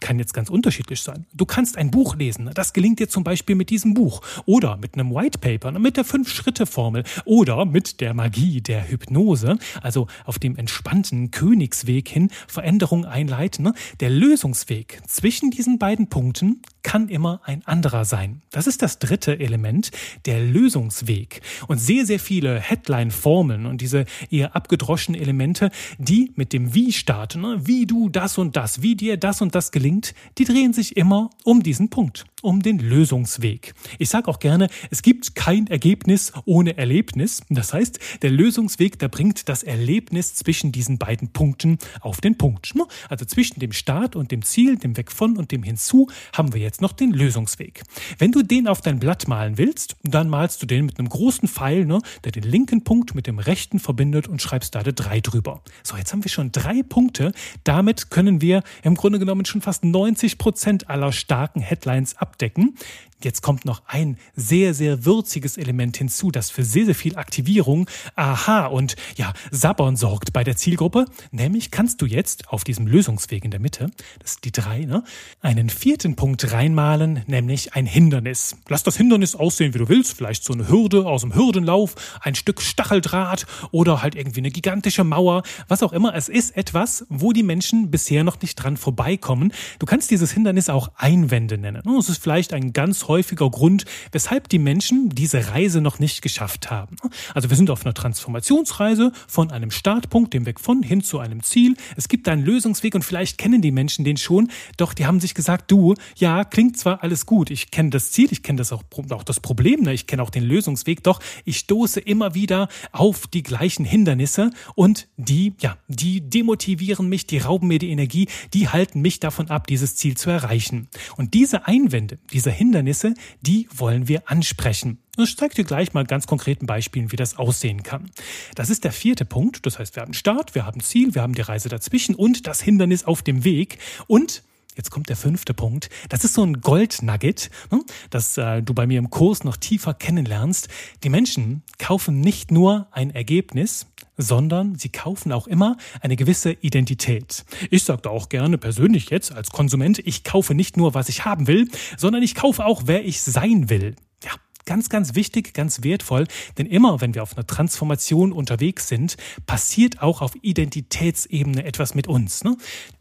kann 0.01 0.19
jetzt 0.19 0.35
ganz 0.35 0.51
unterschiedlich 0.51 1.01
sein. 1.01 1.27
Du 1.33 1.47
kannst 1.47 1.77
ein 1.79 1.91
Buch 1.91 2.17
lesen. 2.17 2.51
Das 2.55 2.73
gelingt 2.73 2.99
dir 2.99 3.09
zum 3.09 3.25
Beispiel 3.25 3.55
mit 3.55 3.71
diesem 3.71 3.95
Buch 3.95 4.23
oder 4.45 4.77
mit 4.77 4.95
einem 4.95 5.15
White 5.15 5.39
Paper, 5.39 5.79
mit 5.79 5.97
der 5.97 6.05
Fünf-Schritte-Formel 6.05 7.05
oder 7.25 7.65
mit 7.65 8.01
der 8.01 8.15
Magie 8.15 8.61
der 8.61 8.89
Hypnose, 8.89 9.59
also 9.83 10.07
auf 10.25 10.39
dem 10.39 10.57
entspannten 10.57 11.31
Königsweg 11.31 12.09
hin 12.09 12.31
Veränderung 12.49 13.05
einleiten. 13.05 13.73
Der 14.01 14.11
Lösungsweg 14.11 15.01
zwischen 15.07 15.51
diesen 15.51 15.79
beiden 15.79 16.09
Punkten 16.09 16.63
kann 16.83 17.09
immer 17.09 17.41
ein 17.45 17.67
anderer 17.67 18.05
sein. 18.05 18.43
Das 18.51 18.69
ist 18.69 18.81
das 18.81 19.01
dritte 19.01 19.41
Element, 19.41 19.91
der 20.25 20.41
Lösungsweg. 20.41 21.41
Und 21.67 21.79
sehr, 21.79 22.07
sehr 22.07 22.21
viele 22.21 22.61
Headline-Formeln 22.61 23.67
und 23.67 23.81
diese 23.81 24.05
eher 24.31 24.55
abgedroschenen 24.55 25.21
Elemente, 25.21 25.71
die 25.99 26.33
mit 26.37 26.53
dem 26.53 26.75
Wie 26.75 26.93
starten, 26.93 27.45
wie 27.67 27.87
du 27.87 28.09
das 28.09 28.39
und 28.39 28.57
das 28.57 28.83
wie 28.83 28.95
dir 28.95 29.17
das 29.17 29.36
und 29.43 29.55
das 29.55 29.73
gelingt, 29.73 30.15
die 30.39 30.45
drehen 30.45 30.73
sich 30.73 30.97
immer 30.97 31.31
um 31.45 31.63
diesen 31.63 31.91
Punkt 31.91 32.25
um 32.47 32.63
den 32.63 32.79
Lösungsweg. 32.79 33.75
Ich 33.99 34.09
sage 34.09 34.29
auch 34.29 34.39
gerne, 34.39 34.69
es 34.91 35.03
gibt 35.03 35.35
kein 35.35 35.67
Ergebnis 35.67 36.33
ohne 36.45 36.79
Erlebnis. 36.79 37.43
Das 37.51 37.73
heißt, 37.73 37.99
der 38.23 38.31
Lösungsweg, 38.31 39.01
der 39.01 39.09
bringt 39.09 39.49
das 39.49 39.65
Erlebnis 39.65 40.35
zwischen 40.35 40.71
diesen 40.71 40.97
beiden 40.97 41.33
Punkten 41.33 41.79
auf 42.01 42.21
den 42.21 42.39
Punkt. 42.39 42.73
Also 43.09 43.25
zwischen 43.25 43.59
dem 43.59 43.73
Start 43.73 44.15
und 44.15 44.31
dem 44.31 44.43
Ziel, 44.43 44.77
dem 44.77 44.97
Weg 44.97 45.11
von 45.11 45.37
und 45.37 45.51
dem 45.51 45.65
Hinzu, 45.65 46.09
haben 46.33 46.55
wir 46.55 46.61
jetzt 46.61 46.81
noch 46.81 46.93
den 46.93 47.11
Lösungsweg. 47.11 47.83
Wenn 48.19 48.31
du 48.31 48.43
den 48.43 48.69
auf 48.69 48.81
dein 48.81 49.01
Blatt 49.01 49.27
malen 49.27 49.59
willst, 49.59 49.97
dann 50.05 50.29
malst 50.29 50.63
du 50.63 50.67
den 50.67 50.87
mit 50.87 51.01
einem 51.01 51.09
großen 51.09 51.49
Pfeil, 51.49 51.85
ne, 51.85 52.01
der 52.23 52.31
den 52.31 52.45
linken 52.45 52.85
Punkt 52.85 53.17
mit 53.17 53.27
dem 53.27 53.41
rechten 53.41 53.81
verbindet 53.81 54.29
und 54.29 54.41
schreibst 54.41 54.77
da 54.77 54.81
eine 54.81 54.93
3 54.93 55.21
drüber. 55.21 55.63
So, 55.83 55.97
jetzt 55.97 56.13
haben 56.13 56.23
wir 56.23 56.31
schon 56.31 56.53
drei 56.53 56.85
Punkte. 56.85 57.33
Damit 57.65 58.11
können 58.11 58.41
wir 58.41 58.63
im 58.85 58.95
Grunde 58.95 59.19
genommen 59.19 59.26
schon 59.49 59.61
fast 59.61 59.85
90 59.85 60.39
Prozent 60.39 60.91
aller 60.91 61.13
starken 61.13 61.61
Headlines 61.61 62.17
abdecken. 62.17 62.77
Jetzt 63.23 63.41
kommt 63.41 63.65
noch 63.65 63.83
ein 63.87 64.19
sehr, 64.35 64.75
sehr 64.75 65.07
würziges 65.07 65.57
Element 65.57 65.97
hinzu, 65.97 66.31
das 66.31 66.51
für 66.51 66.65
sehr, 66.65 66.85
sehr 66.85 66.95
viel 66.95 67.17
Aktivierung, 67.17 67.89
Aha 68.15 68.67
und 68.67 68.95
ja, 69.17 69.33
Sabbern 69.51 69.97
sorgt 69.97 70.35
bei 70.35 70.45
der 70.45 70.57
Zielgruppe. 70.57 71.07
Nämlich 71.31 71.71
kannst 71.71 72.03
du 72.03 72.07
jetzt 72.07 72.49
auf 72.51 72.63
diesem 72.63 72.87
Lösungsweg 72.87 73.43
in 73.43 73.51
der 73.51 73.61
Mitte, 73.61 73.91
das 74.19 74.33
ist 74.33 74.45
die 74.45 74.53
drei, 74.53 74.81
ne, 74.81 75.03
einen 75.41 75.71
vierten 75.71 76.15
Punkt 76.15 76.53
reinmalen, 76.53 77.23
nämlich 77.27 77.73
ein 77.73 77.87
Hindernis. 77.87 78.57
Lass 78.69 78.83
das 78.83 78.99
Hindernis 78.99 79.35
aussehen, 79.35 79.73
wie 79.73 79.79
du 79.79 79.89
willst. 79.89 80.15
Vielleicht 80.15 80.45
so 80.45 80.53
eine 80.53 80.69
Hürde 80.69 81.07
aus 81.07 81.23
dem 81.23 81.35
Hürdenlauf, 81.35 81.95
ein 82.21 82.35
Stück 82.35 82.61
Stacheldraht 82.61 83.47
oder 83.71 84.03
halt 84.03 84.15
irgendwie 84.15 84.41
eine 84.41 84.51
gigantische 84.51 85.05
Mauer, 85.05 85.43
was 85.69 85.83
auch 85.83 85.95
immer. 85.95 86.15
Es 86.15 86.29
ist 86.29 86.55
etwas, 86.55 87.07
wo 87.09 87.33
die 87.33 87.43
Menschen 87.43 87.91
bisher 87.91 88.25
noch 88.25 88.41
nicht 88.43 88.57
dran 88.57 88.77
vorbeikommen. 88.77 89.53
Du 89.79 89.87
kannst 89.87 90.11
dieses 90.11 90.33
Hindernis 90.33 90.69
auch 90.69 90.91
Einwände 90.97 91.57
nennen. 91.57 91.83
Es 91.99 92.11
ist 92.11 92.23
vielleicht 92.23 92.53
ein 92.53 92.75
ganz 92.75 93.06
häufiger 93.09 93.51
Grund, 93.51 93.85
weshalb 94.13 94.49
die 94.49 94.59
Menschen 94.59 95.11
diese 95.11 95.49
Reise 95.49 95.81
noch 95.81 95.99
nicht 95.99 96.23
geschafft 96.23 96.71
haben. 96.71 96.97
Also 97.35 97.51
wir 97.51 97.57
sind 97.57 97.71
auf 97.71 97.85
einer 97.85 97.95
Transformationsreise 97.95 99.13
von 99.27 99.51
einem 99.51 99.71
Startpunkt, 99.71 100.35
dem 100.35 100.47
Weg 100.47 100.61
von, 100.61 100.83
hin 100.83 101.03
zu 101.03 101.19
einem 101.19 101.43
Ziel. 101.43 101.77
Es 101.97 102.09
gibt 102.09 102.29
einen 102.29 102.45
Lösungsweg 102.45 102.95
und 102.95 103.05
vielleicht 103.05 103.39
kennen 103.39 103.63
die 103.63 103.73
Menschen 103.73 104.05
den 104.05 104.17
schon, 104.17 104.51
doch 104.77 104.95
die 104.95 105.07
haben 105.07 105.21
sich 105.21 105.35
gesagt, 105.35 105.71
du, 105.71 105.95
ja, 106.17 106.45
klingt 106.45 106.77
zwar 106.77 107.03
alles 107.03 107.27
gut, 107.27 107.51
ich 107.51 107.71
kenne 107.71 107.91
das 107.91 108.11
Ziel, 108.11 108.29
ich 108.31 108.43
kenne 108.43 108.59
das 108.59 108.73
auch, 108.73 108.83
auch 109.11 109.25
das 109.25 109.41
Problem, 109.41 109.83
ne? 109.83 109.93
ich 109.93 110.07
kenne 110.07 110.23
auch 110.23 110.31
den 110.31 110.45
Lösungsweg, 110.45 111.03
doch 111.03 111.21
ich 111.45 111.59
stoße 111.59 112.01
immer 112.01 112.35
wieder 112.35 112.69
auf 112.93 113.27
die 113.27 113.43
gleichen 113.43 113.85
Hindernisse 113.85 114.51
und 114.75 115.09
die, 115.17 115.55
ja, 115.61 115.77
die 115.89 116.21
demotivieren 116.29 117.09
mich, 117.09 117.27
die 117.27 117.39
rauben 117.39 117.69
mir 117.69 117.79
die 117.79 117.91
Energie, 117.91 118.29
die 118.55 118.69
halten 118.69 119.01
mich 119.01 119.21
davon 119.21 119.49
ab, 119.49 119.67
dieses 119.67 119.97
Ziel 119.97 120.17
zu 120.17 120.31
erreichen. 120.31 120.89
Und 121.17 121.35
diese 121.35 121.67
Einwände, 121.67 122.19
diese 122.33 122.51
Hindernisse, 122.51 122.96
die 123.41 123.69
wollen 123.75 124.09
wir 124.09 124.31
ansprechen. 124.31 124.99
Ich 125.19 125.37
zeige 125.37 125.55
dir 125.55 125.65
gleich 125.65 125.95
mal 125.95 126.05
ganz 126.05 126.27
konkreten 126.27 126.67
Beispielen, 126.67 127.11
wie 127.11 127.17
das 127.17 127.39
aussehen 127.39 127.83
kann. 127.83 128.11
Das 128.55 128.71
ist 128.71 128.85
der 128.85 128.93
vierte 128.93 129.25
Punkt. 129.25 129.65
Das 129.65 129.79
heißt, 129.79 129.97
wir 129.97 130.03
haben 130.03 130.13
Start, 130.13 130.55
wir 130.55 130.67
haben 130.67 130.81
Ziel, 130.81 131.15
wir 131.15 131.23
haben 131.23 131.35
die 131.35 131.43
Reise 131.43 131.69
dazwischen 131.69 132.15
und 132.15 132.47
das 132.47 132.61
Hindernis 132.61 133.05
auf 133.05 133.23
dem 133.23 133.45
Weg. 133.45 133.79
Und 134.07 134.43
Jetzt 134.77 134.91
kommt 134.91 135.09
der 135.09 135.17
fünfte 135.17 135.55
Punkt. 135.55 135.89
Das 136.11 136.23
ist 136.23 136.35
so 136.35 136.45
ein 136.45 136.61
Goldnugget, 136.61 137.51
ne, 137.71 137.83
das 138.11 138.37
äh, 138.37 138.63
du 138.63 138.75
bei 138.75 138.87
mir 138.87 138.99
im 138.99 139.09
Kurs 139.09 139.43
noch 139.43 139.57
tiefer 139.57 139.95
kennenlernst. 139.95 140.69
Die 141.03 141.09
Menschen 141.09 141.63
kaufen 141.79 142.21
nicht 142.21 142.51
nur 142.51 142.87
ein 142.91 143.11
Ergebnis, 143.11 143.87
sondern 144.19 144.75
sie 144.75 144.91
kaufen 144.91 145.33
auch 145.33 145.47
immer 145.47 145.79
eine 146.03 146.17
gewisse 146.17 146.53
Identität. 146.53 147.47
Ich 147.71 147.85
sage 147.85 148.03
da 148.03 148.11
auch 148.11 148.29
gerne 148.29 148.59
persönlich 148.59 149.09
jetzt 149.09 149.33
als 149.33 149.51
Konsument, 149.51 149.99
ich 149.99 150.25
kaufe 150.25 150.55
nicht 150.55 150.77
nur, 150.77 150.93
was 150.93 151.09
ich 151.09 151.25
haben 151.25 151.47
will, 151.47 151.71
sondern 151.97 152.23
ich 152.23 152.35
kaufe 152.35 152.67
auch, 152.67 152.83
wer 152.85 153.05
ich 153.05 153.23
sein 153.23 153.71
will. 153.71 153.97
Ja, 154.25 154.33
Ganz, 154.67 154.89
ganz 154.89 155.15
wichtig, 155.15 155.55
ganz 155.55 155.85
wertvoll, 155.85 156.27
denn 156.59 156.67
immer 156.67 157.01
wenn 157.01 157.15
wir 157.15 157.23
auf 157.23 157.37
einer 157.37 157.47
Transformation 157.47 158.33
unterwegs 158.33 158.89
sind, 158.89 159.17
passiert 159.47 160.03
auch 160.03 160.23
auf 160.23 160.33
Identitätsebene 160.43 161.65
etwas 161.65 161.95
mit 161.95 162.09
uns. 162.09 162.43
Ne? 162.43 162.57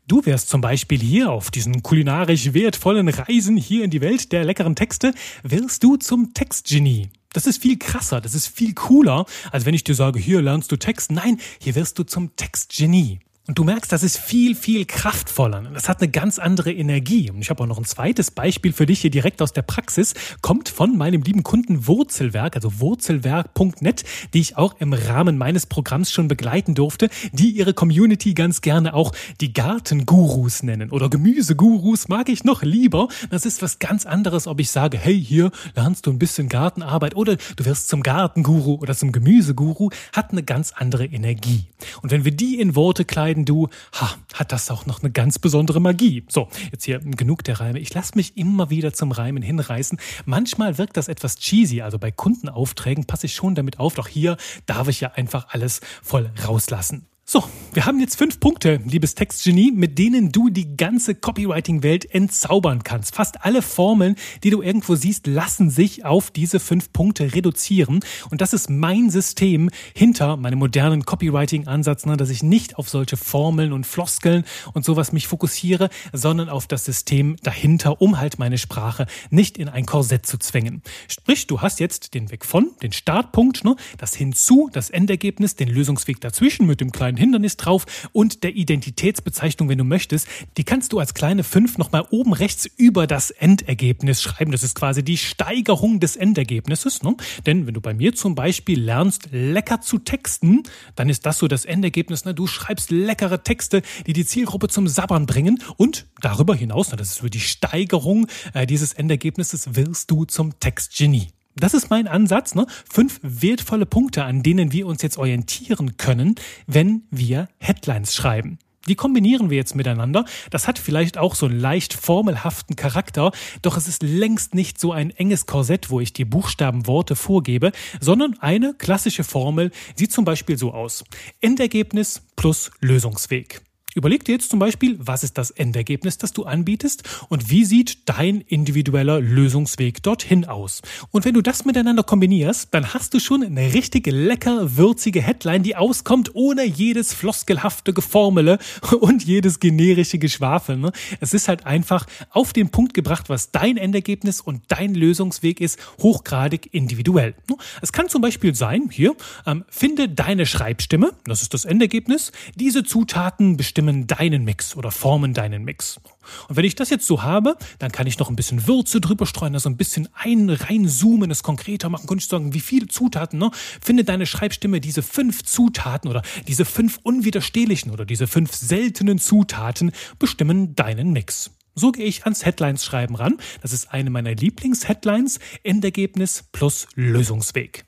Du 0.08 0.24
wärst 0.28 0.50
zum 0.50 0.62
Beispiel 0.62 1.00
hier 1.00 1.32
auf 1.32 1.50
diesen 1.50 1.82
kulinarisch 1.82 2.54
wertvollen 2.54 3.10
Reisen 3.10 3.58
hier 3.58 3.84
in 3.84 3.90
die 3.90 4.02
Welt 4.02 4.32
der 4.32 4.46
leckeren 4.46 4.76
Texte, 4.76 5.16
wirst 5.42 5.84
du 5.84 5.98
zum 5.98 6.36
Textgenie. 6.36 7.10
Das 7.34 7.48
ist 7.48 7.64
viel 7.64 7.80
krasser, 7.80 8.22
das 8.22 8.36
ist 8.36 8.46
viel 8.46 8.76
cooler, 8.76 9.26
als 9.52 9.66
wenn 9.66 9.74
ich 9.74 9.84
dir 9.84 9.96
sage, 9.96 10.20
hier 10.20 10.44
lernst 10.44 10.72
du 10.72 10.76
Text. 10.76 11.12
Nein, 11.12 11.40
hier 11.60 11.74
wirst 11.74 11.98
du 11.98 12.04
zum 12.04 12.36
Textgenie. 12.36 13.22
Und 13.48 13.60
du 13.60 13.64
merkst, 13.64 13.92
das 13.92 14.02
ist 14.02 14.18
viel, 14.18 14.56
viel 14.56 14.86
kraftvoller. 14.86 15.62
Das 15.72 15.88
hat 15.88 16.02
eine 16.02 16.10
ganz 16.10 16.40
andere 16.40 16.74
Energie. 16.74 17.30
Und 17.30 17.42
ich 17.42 17.52
habe 17.52 17.62
auch 17.62 17.68
noch 17.68 17.78
ein 17.78 17.86
zweites 17.86 18.32
Beispiel 18.32 18.74
für 18.74 18.88
dich 18.88 19.02
hier 19.02 19.12
direkt 19.12 19.40
aus 19.40 19.54
der 19.54 19.62
Praxis. 19.62 20.16
Kommt 20.42 20.68
von 20.68 20.98
meinem 20.98 21.22
lieben 21.22 21.44
Kunden 21.44 21.86
Wurzelwerk, 21.86 22.56
also 22.56 22.80
wurzelwerk.net, 22.80 24.04
die 24.34 24.40
ich 24.40 24.58
auch 24.58 24.76
im 24.80 24.94
Rahmen 24.94 25.38
meines 25.38 25.68
Programms 25.68 26.12
schon 26.12 26.28
begleiten 26.28 26.74
durfte, 26.74 27.08
die 27.34 27.52
ihre 27.52 27.76
Community 27.76 28.34
ganz 28.34 28.62
gerne 28.62 28.96
auch 28.96 29.12
die 29.40 29.54
Gartengurus 29.54 30.64
nennen. 30.64 30.90
Oder 30.90 31.08
Gemüsegurus 31.08 32.08
mag 32.08 32.30
ich 32.30 32.46
noch 32.46 32.64
lieber. 32.64 33.10
Das 33.30 33.46
ist 33.46 33.62
was 33.62 33.78
ganz 33.78 34.08
anderes, 34.08 34.48
ob 34.48 34.60
ich 34.60 34.72
sage, 34.72 34.98
hey, 34.98 35.24
hier 35.24 35.52
lernst 35.76 36.08
du 36.08 36.12
ein 36.12 36.18
bisschen 36.18 36.50
Gartenarbeit 36.50 37.16
oder 37.16 37.36
du 37.36 37.66
wirst 37.66 37.90
zum 37.90 38.02
Gartenguru 38.02 38.80
oder 38.82 38.96
zum 38.96 39.12
Gemüseguru, 39.12 39.92
hat 40.14 40.32
eine 40.32 40.42
ganz 40.42 40.72
andere 40.72 41.06
Energie. 41.06 41.66
Und 42.02 42.10
wenn 42.10 42.26
wir 42.26 42.32
die 42.32 42.60
in 42.60 42.76
Worte 42.76 43.06
kleiden, 43.06 43.35
entscheiden, 43.36 43.46
du, 43.46 43.70
ha, 43.94 44.16
hat 44.34 44.52
das 44.52 44.72
auch 44.72 44.86
noch 44.86 45.02
eine 45.02 45.12
ganz 45.12 45.40
besondere 45.40 45.80
Magie. 45.80 46.24
So, 46.30 46.48
jetzt 46.72 46.86
hier 46.86 47.00
genug 47.00 47.44
der 47.44 47.60
Reime. 47.60 47.80
Ich 47.80 47.94
lasse 47.94 48.14
mich 48.16 48.38
immer 48.38 48.70
wieder 48.70 48.94
zum 48.94 49.12
Reimen 49.12 49.44
hinreißen. 49.44 50.00
Manchmal 50.26 50.78
wirkt 50.78 50.98
das 50.98 51.08
etwas 51.08 51.38
cheesy, 51.38 51.82
also 51.82 52.00
bei 52.00 52.12
Kundenaufträgen 52.12 53.06
passe 53.06 53.28
ich 53.28 53.36
schon 53.36 53.56
damit 53.56 53.80
auf, 53.80 53.96
doch 53.96 54.08
hier 54.08 54.38
darf 54.66 54.88
ich 54.88 55.02
ja 55.02 55.12
einfach 55.12 55.48
alles 55.50 55.82
voll 56.02 56.32
rauslassen. 56.46 57.06
So, 57.28 57.44
wir 57.74 57.88
haben 57.88 58.00
jetzt 58.00 58.20
fünf 58.20 58.40
Punkte, 58.40 58.80
liebes 58.86 59.16
Textgenie, 59.16 59.72
mit 59.72 59.98
denen 59.98 60.32
du 60.32 60.50
die 60.52 60.78
ganze 60.78 61.16
Copywriting-Welt 61.16 62.14
entzaubern 62.14 62.84
kannst. 62.84 63.16
Fast 63.16 63.44
alle 63.44 63.64
Formeln, 63.64 64.16
die 64.44 64.52
du 64.52 64.62
irgendwo 64.62 64.94
siehst, 64.94 65.26
lassen 65.26 65.72
sich 65.72 66.06
auf 66.06 66.30
diese 66.30 66.60
fünf 66.60 66.94
Punkte 66.94 67.34
reduzieren. 67.34 68.02
Und 68.30 68.42
das 68.42 68.54
ist 68.54 68.70
mein 68.70 69.10
System 69.10 69.72
hinter 69.96 70.38
meinem 70.38 70.60
modernen 70.60 71.04
Copywriting-Ansatz, 71.04 72.06
ne, 72.06 72.16
dass 72.16 72.30
ich 72.30 72.44
nicht 72.44 72.78
auf 72.78 72.90
solche 72.90 73.18
Formeln 73.18 73.74
und 73.74 73.88
Floskeln 73.88 74.46
und 74.74 74.86
sowas 74.86 75.12
mich 75.12 75.26
fokussiere, 75.26 75.90
sondern 76.14 76.48
auf 76.48 76.68
das 76.68 76.86
System 76.86 77.38
dahinter, 77.42 78.02
um 78.04 78.20
halt 78.20 78.38
meine 78.38 78.60
Sprache 78.60 79.08
nicht 79.32 79.58
in 79.58 79.68
ein 79.68 79.88
Korsett 79.88 80.28
zu 80.28 80.38
zwängen. 80.38 80.84
Sprich, 81.08 81.48
du 81.48 81.60
hast 81.60 81.80
jetzt 81.80 82.14
den 82.14 82.30
Weg 82.30 82.46
von, 82.46 82.70
den 82.84 82.92
Startpunkt, 82.92 83.64
ne, 83.64 83.76
das 83.98 84.14
hinzu, 84.14 84.70
das 84.72 84.92
Endergebnis, 84.92 85.56
den 85.56 85.70
Lösungsweg 85.70 86.22
dazwischen 86.22 86.68
mit 86.68 86.82
dem 86.82 86.92
kleinen 86.92 87.15
ein 87.16 87.18
Hindernis 87.18 87.58
drauf 87.58 87.86
und 88.12 88.44
der 88.44 88.56
Identitätsbezeichnung, 88.56 89.70
wenn 89.70 89.78
du 89.78 89.84
möchtest. 89.84 90.28
Die 90.58 90.64
kannst 90.64 90.94
du 90.94 91.00
als 91.00 91.14
kleine 91.14 91.44
5 91.44 91.78
nochmal 91.78 92.06
oben 92.10 92.34
rechts 92.34 92.66
über 92.78 93.08
das 93.08 93.32
Endergebnis 93.32 94.22
schreiben. 94.22 94.52
Das 94.52 94.64
ist 94.64 94.76
quasi 94.76 95.04
die 95.04 95.18
Steigerung 95.18 96.00
des 96.00 96.16
Endergebnisses. 96.16 97.04
Ne? 97.04 97.16
Denn 97.46 97.68
wenn 97.68 97.74
du 97.74 97.82
bei 97.82 97.94
mir 97.94 98.14
zum 98.14 98.36
Beispiel 98.36 98.80
lernst, 98.80 99.30
lecker 99.32 99.82
zu 99.82 100.00
texten, 100.00 100.64
dann 100.96 101.10
ist 101.10 101.26
das 101.26 101.38
so 101.38 101.48
das 101.48 101.66
Endergebnis. 101.66 102.26
Ne? 102.26 102.34
Du 102.34 102.48
schreibst 102.48 102.92
leckere 102.92 103.44
Texte, 103.44 103.82
die 104.06 104.14
die 104.14 104.26
Zielgruppe 104.26 104.68
zum 104.68 104.88
Sabbern 104.88 105.26
bringen 105.26 105.62
und 105.78 106.06
darüber 106.22 106.56
hinaus, 106.56 106.92
ne, 106.92 106.98
das 106.98 107.12
ist 107.12 107.20
für 107.20 107.30
die 107.30 107.40
Steigerung 107.40 108.28
äh, 108.54 108.66
dieses 108.66 108.94
Endergebnisses, 108.94 109.76
wirst 109.76 110.12
du 110.12 110.26
zum 110.26 110.60
Textgenie. 110.60 111.28
Das 111.58 111.74
ist 111.74 111.90
mein 111.90 112.08
Ansatz. 112.08 112.54
Ne? 112.54 112.68
Fünf 112.90 113.20
wertvolle 113.22 113.86
Punkte, 113.86 114.26
an 114.26 114.44
denen 114.44 114.74
wir 114.74 114.88
uns 114.88 115.02
jetzt 115.02 115.18
orientieren 115.18 115.96
können, 115.96 116.36
wenn 116.68 117.04
wir 117.12 117.48
Headlines 117.60 118.14
schreiben. 118.14 118.60
Die 118.88 118.96
kombinieren 118.96 119.50
wir 119.50 119.58
jetzt 119.58 119.74
miteinander. 119.74 120.26
Das 120.52 120.68
hat 120.68 120.78
vielleicht 120.78 121.18
auch 121.18 121.34
so 121.34 121.48
einen 121.48 121.60
leicht 121.60 121.94
formelhaften 121.94 122.76
Charakter, 122.76 123.32
doch 123.62 123.78
es 123.78 123.88
ist 123.88 124.04
längst 124.04 124.54
nicht 124.54 124.80
so 124.80 124.92
ein 124.92 125.10
enges 125.12 125.46
Korsett, 125.46 125.90
wo 125.90 126.02
ich 126.02 126.14
die 126.14 126.26
Buchstabenworte 126.26 127.16
vorgebe, 127.16 127.72
sondern 128.00 128.38
eine 128.42 128.74
klassische 128.76 129.24
Formel 129.24 129.72
sieht 129.96 130.12
zum 130.12 130.26
Beispiel 130.26 130.58
so 130.58 130.74
aus. 130.74 131.04
Endergebnis 131.42 132.22
plus 132.36 132.70
Lösungsweg. 132.80 133.62
Überleg 133.96 134.26
dir 134.26 134.34
jetzt 134.34 134.50
zum 134.50 134.60
Beispiel, 134.60 134.98
was 135.00 135.24
ist 135.24 135.38
das 135.38 135.52
Endergebnis, 135.52 136.18
das 136.18 136.34
du 136.34 136.44
anbietest 136.44 137.04
und 137.30 137.50
wie 137.50 137.64
sieht 137.64 138.10
dein 138.10 138.42
individueller 138.42 139.22
Lösungsweg 139.22 140.04
dorthin 140.04 140.44
aus. 140.44 140.82
Und 141.12 141.24
wenn 141.24 141.34
du 141.34 141.42
das 141.42 141.64
miteinander 141.64 142.04
kombinierst, 142.04 142.74
dann 142.74 142.94
hast 142.94 143.14
du 143.14 143.22
schon 143.22 143.42
eine 143.42 143.74
richtig 143.74 144.08
lecker 144.08 144.76
würzige 144.76 145.22
Headline, 145.22 145.64
die 145.64 145.78
auskommt 145.78 146.36
ohne 146.36 146.66
jedes 146.66 147.14
floskelhafte 147.14 147.94
Geformele 147.94 148.60
und 149.00 149.24
jedes 149.24 149.62
generische 149.62 150.20
Geschwafel. 150.20 150.76
Ne? 150.76 150.92
Es 151.22 151.34
ist 151.34 151.48
halt 151.48 151.66
einfach 151.66 152.06
auf 152.32 152.52
den 152.52 152.72
Punkt 152.72 152.94
gebracht, 152.94 153.30
was 153.30 153.52
dein 153.52 153.78
Endergebnis 153.78 154.42
und 154.42 154.64
dein 154.68 154.94
Lösungsweg 154.94 155.62
ist, 155.62 155.80
hochgradig 156.00 156.74
individuell. 156.74 157.34
Ne? 157.50 157.56
Es 157.82 157.94
kann 157.94 158.10
zum 158.10 158.22
Beispiel 158.22 158.56
sein, 158.56 158.90
hier, 158.92 159.16
ähm, 159.46 159.64
finde 159.70 160.10
deine 160.10 160.46
Schreibstimme, 160.46 161.14
das 161.24 161.42
ist 161.42 161.54
das 161.54 161.64
Endergebnis, 161.64 162.34
diese 162.56 162.84
Zutaten 162.84 163.56
bestimmen 163.56 163.85
bestimmen 163.86 164.08
deinen 164.08 164.44
Mix 164.44 164.76
oder 164.76 164.92
formen 164.92 165.34
deinen 165.34 165.64
Mix. 165.64 166.00
Und 166.48 166.56
wenn 166.56 166.66
ich 166.66 166.76
das 166.76 166.90
jetzt 166.90 167.06
so 167.06 167.22
habe, 167.22 167.56
dann 167.78 167.92
kann 167.92 168.08
ich 168.08 168.18
noch 168.18 168.30
ein 168.30 168.36
bisschen 168.36 168.68
Würze 168.68 169.00
drüber 169.00 169.26
streuen, 169.26 169.54
also 169.54 169.70
ein 169.70 169.78
bisschen 169.78 170.10
ein, 170.14 170.50
reinzoomen, 170.50 171.30
es 171.30 171.44
konkreter 171.44 171.90
machen, 171.90 172.08
könnte 172.08 172.24
ich 172.24 172.28
sagen, 172.28 172.54
wie 172.54 172.60
viele 172.60 172.88
Zutaten, 172.88 173.38
ne? 173.38 173.52
Finde 173.82 174.04
deine 174.04 174.26
Schreibstimme 174.26 174.82
diese 174.82 175.04
fünf 175.04 175.44
Zutaten 175.44 176.10
oder 176.10 176.24
diese 176.48 176.66
fünf 176.66 177.00
unwiderstehlichen 177.04 177.92
oder 177.92 178.06
diese 178.06 178.28
fünf 178.28 178.54
seltenen 178.54 179.20
Zutaten 179.20 179.92
bestimmen 180.18 180.76
deinen 180.76 181.12
Mix. 181.12 181.52
So 181.76 181.92
gehe 181.92 182.06
ich 182.06 182.24
ans 182.24 182.46
Headlines 182.46 182.86
schreiben 182.86 183.16
ran. 183.16 183.38
Das 183.62 183.74
ist 183.74 183.92
eine 183.92 184.10
meiner 184.10 184.34
Lieblings-Headlines. 184.34 185.40
Endergebnis 185.64 186.46
plus 186.52 186.88
Lösungsweg. 186.96 187.86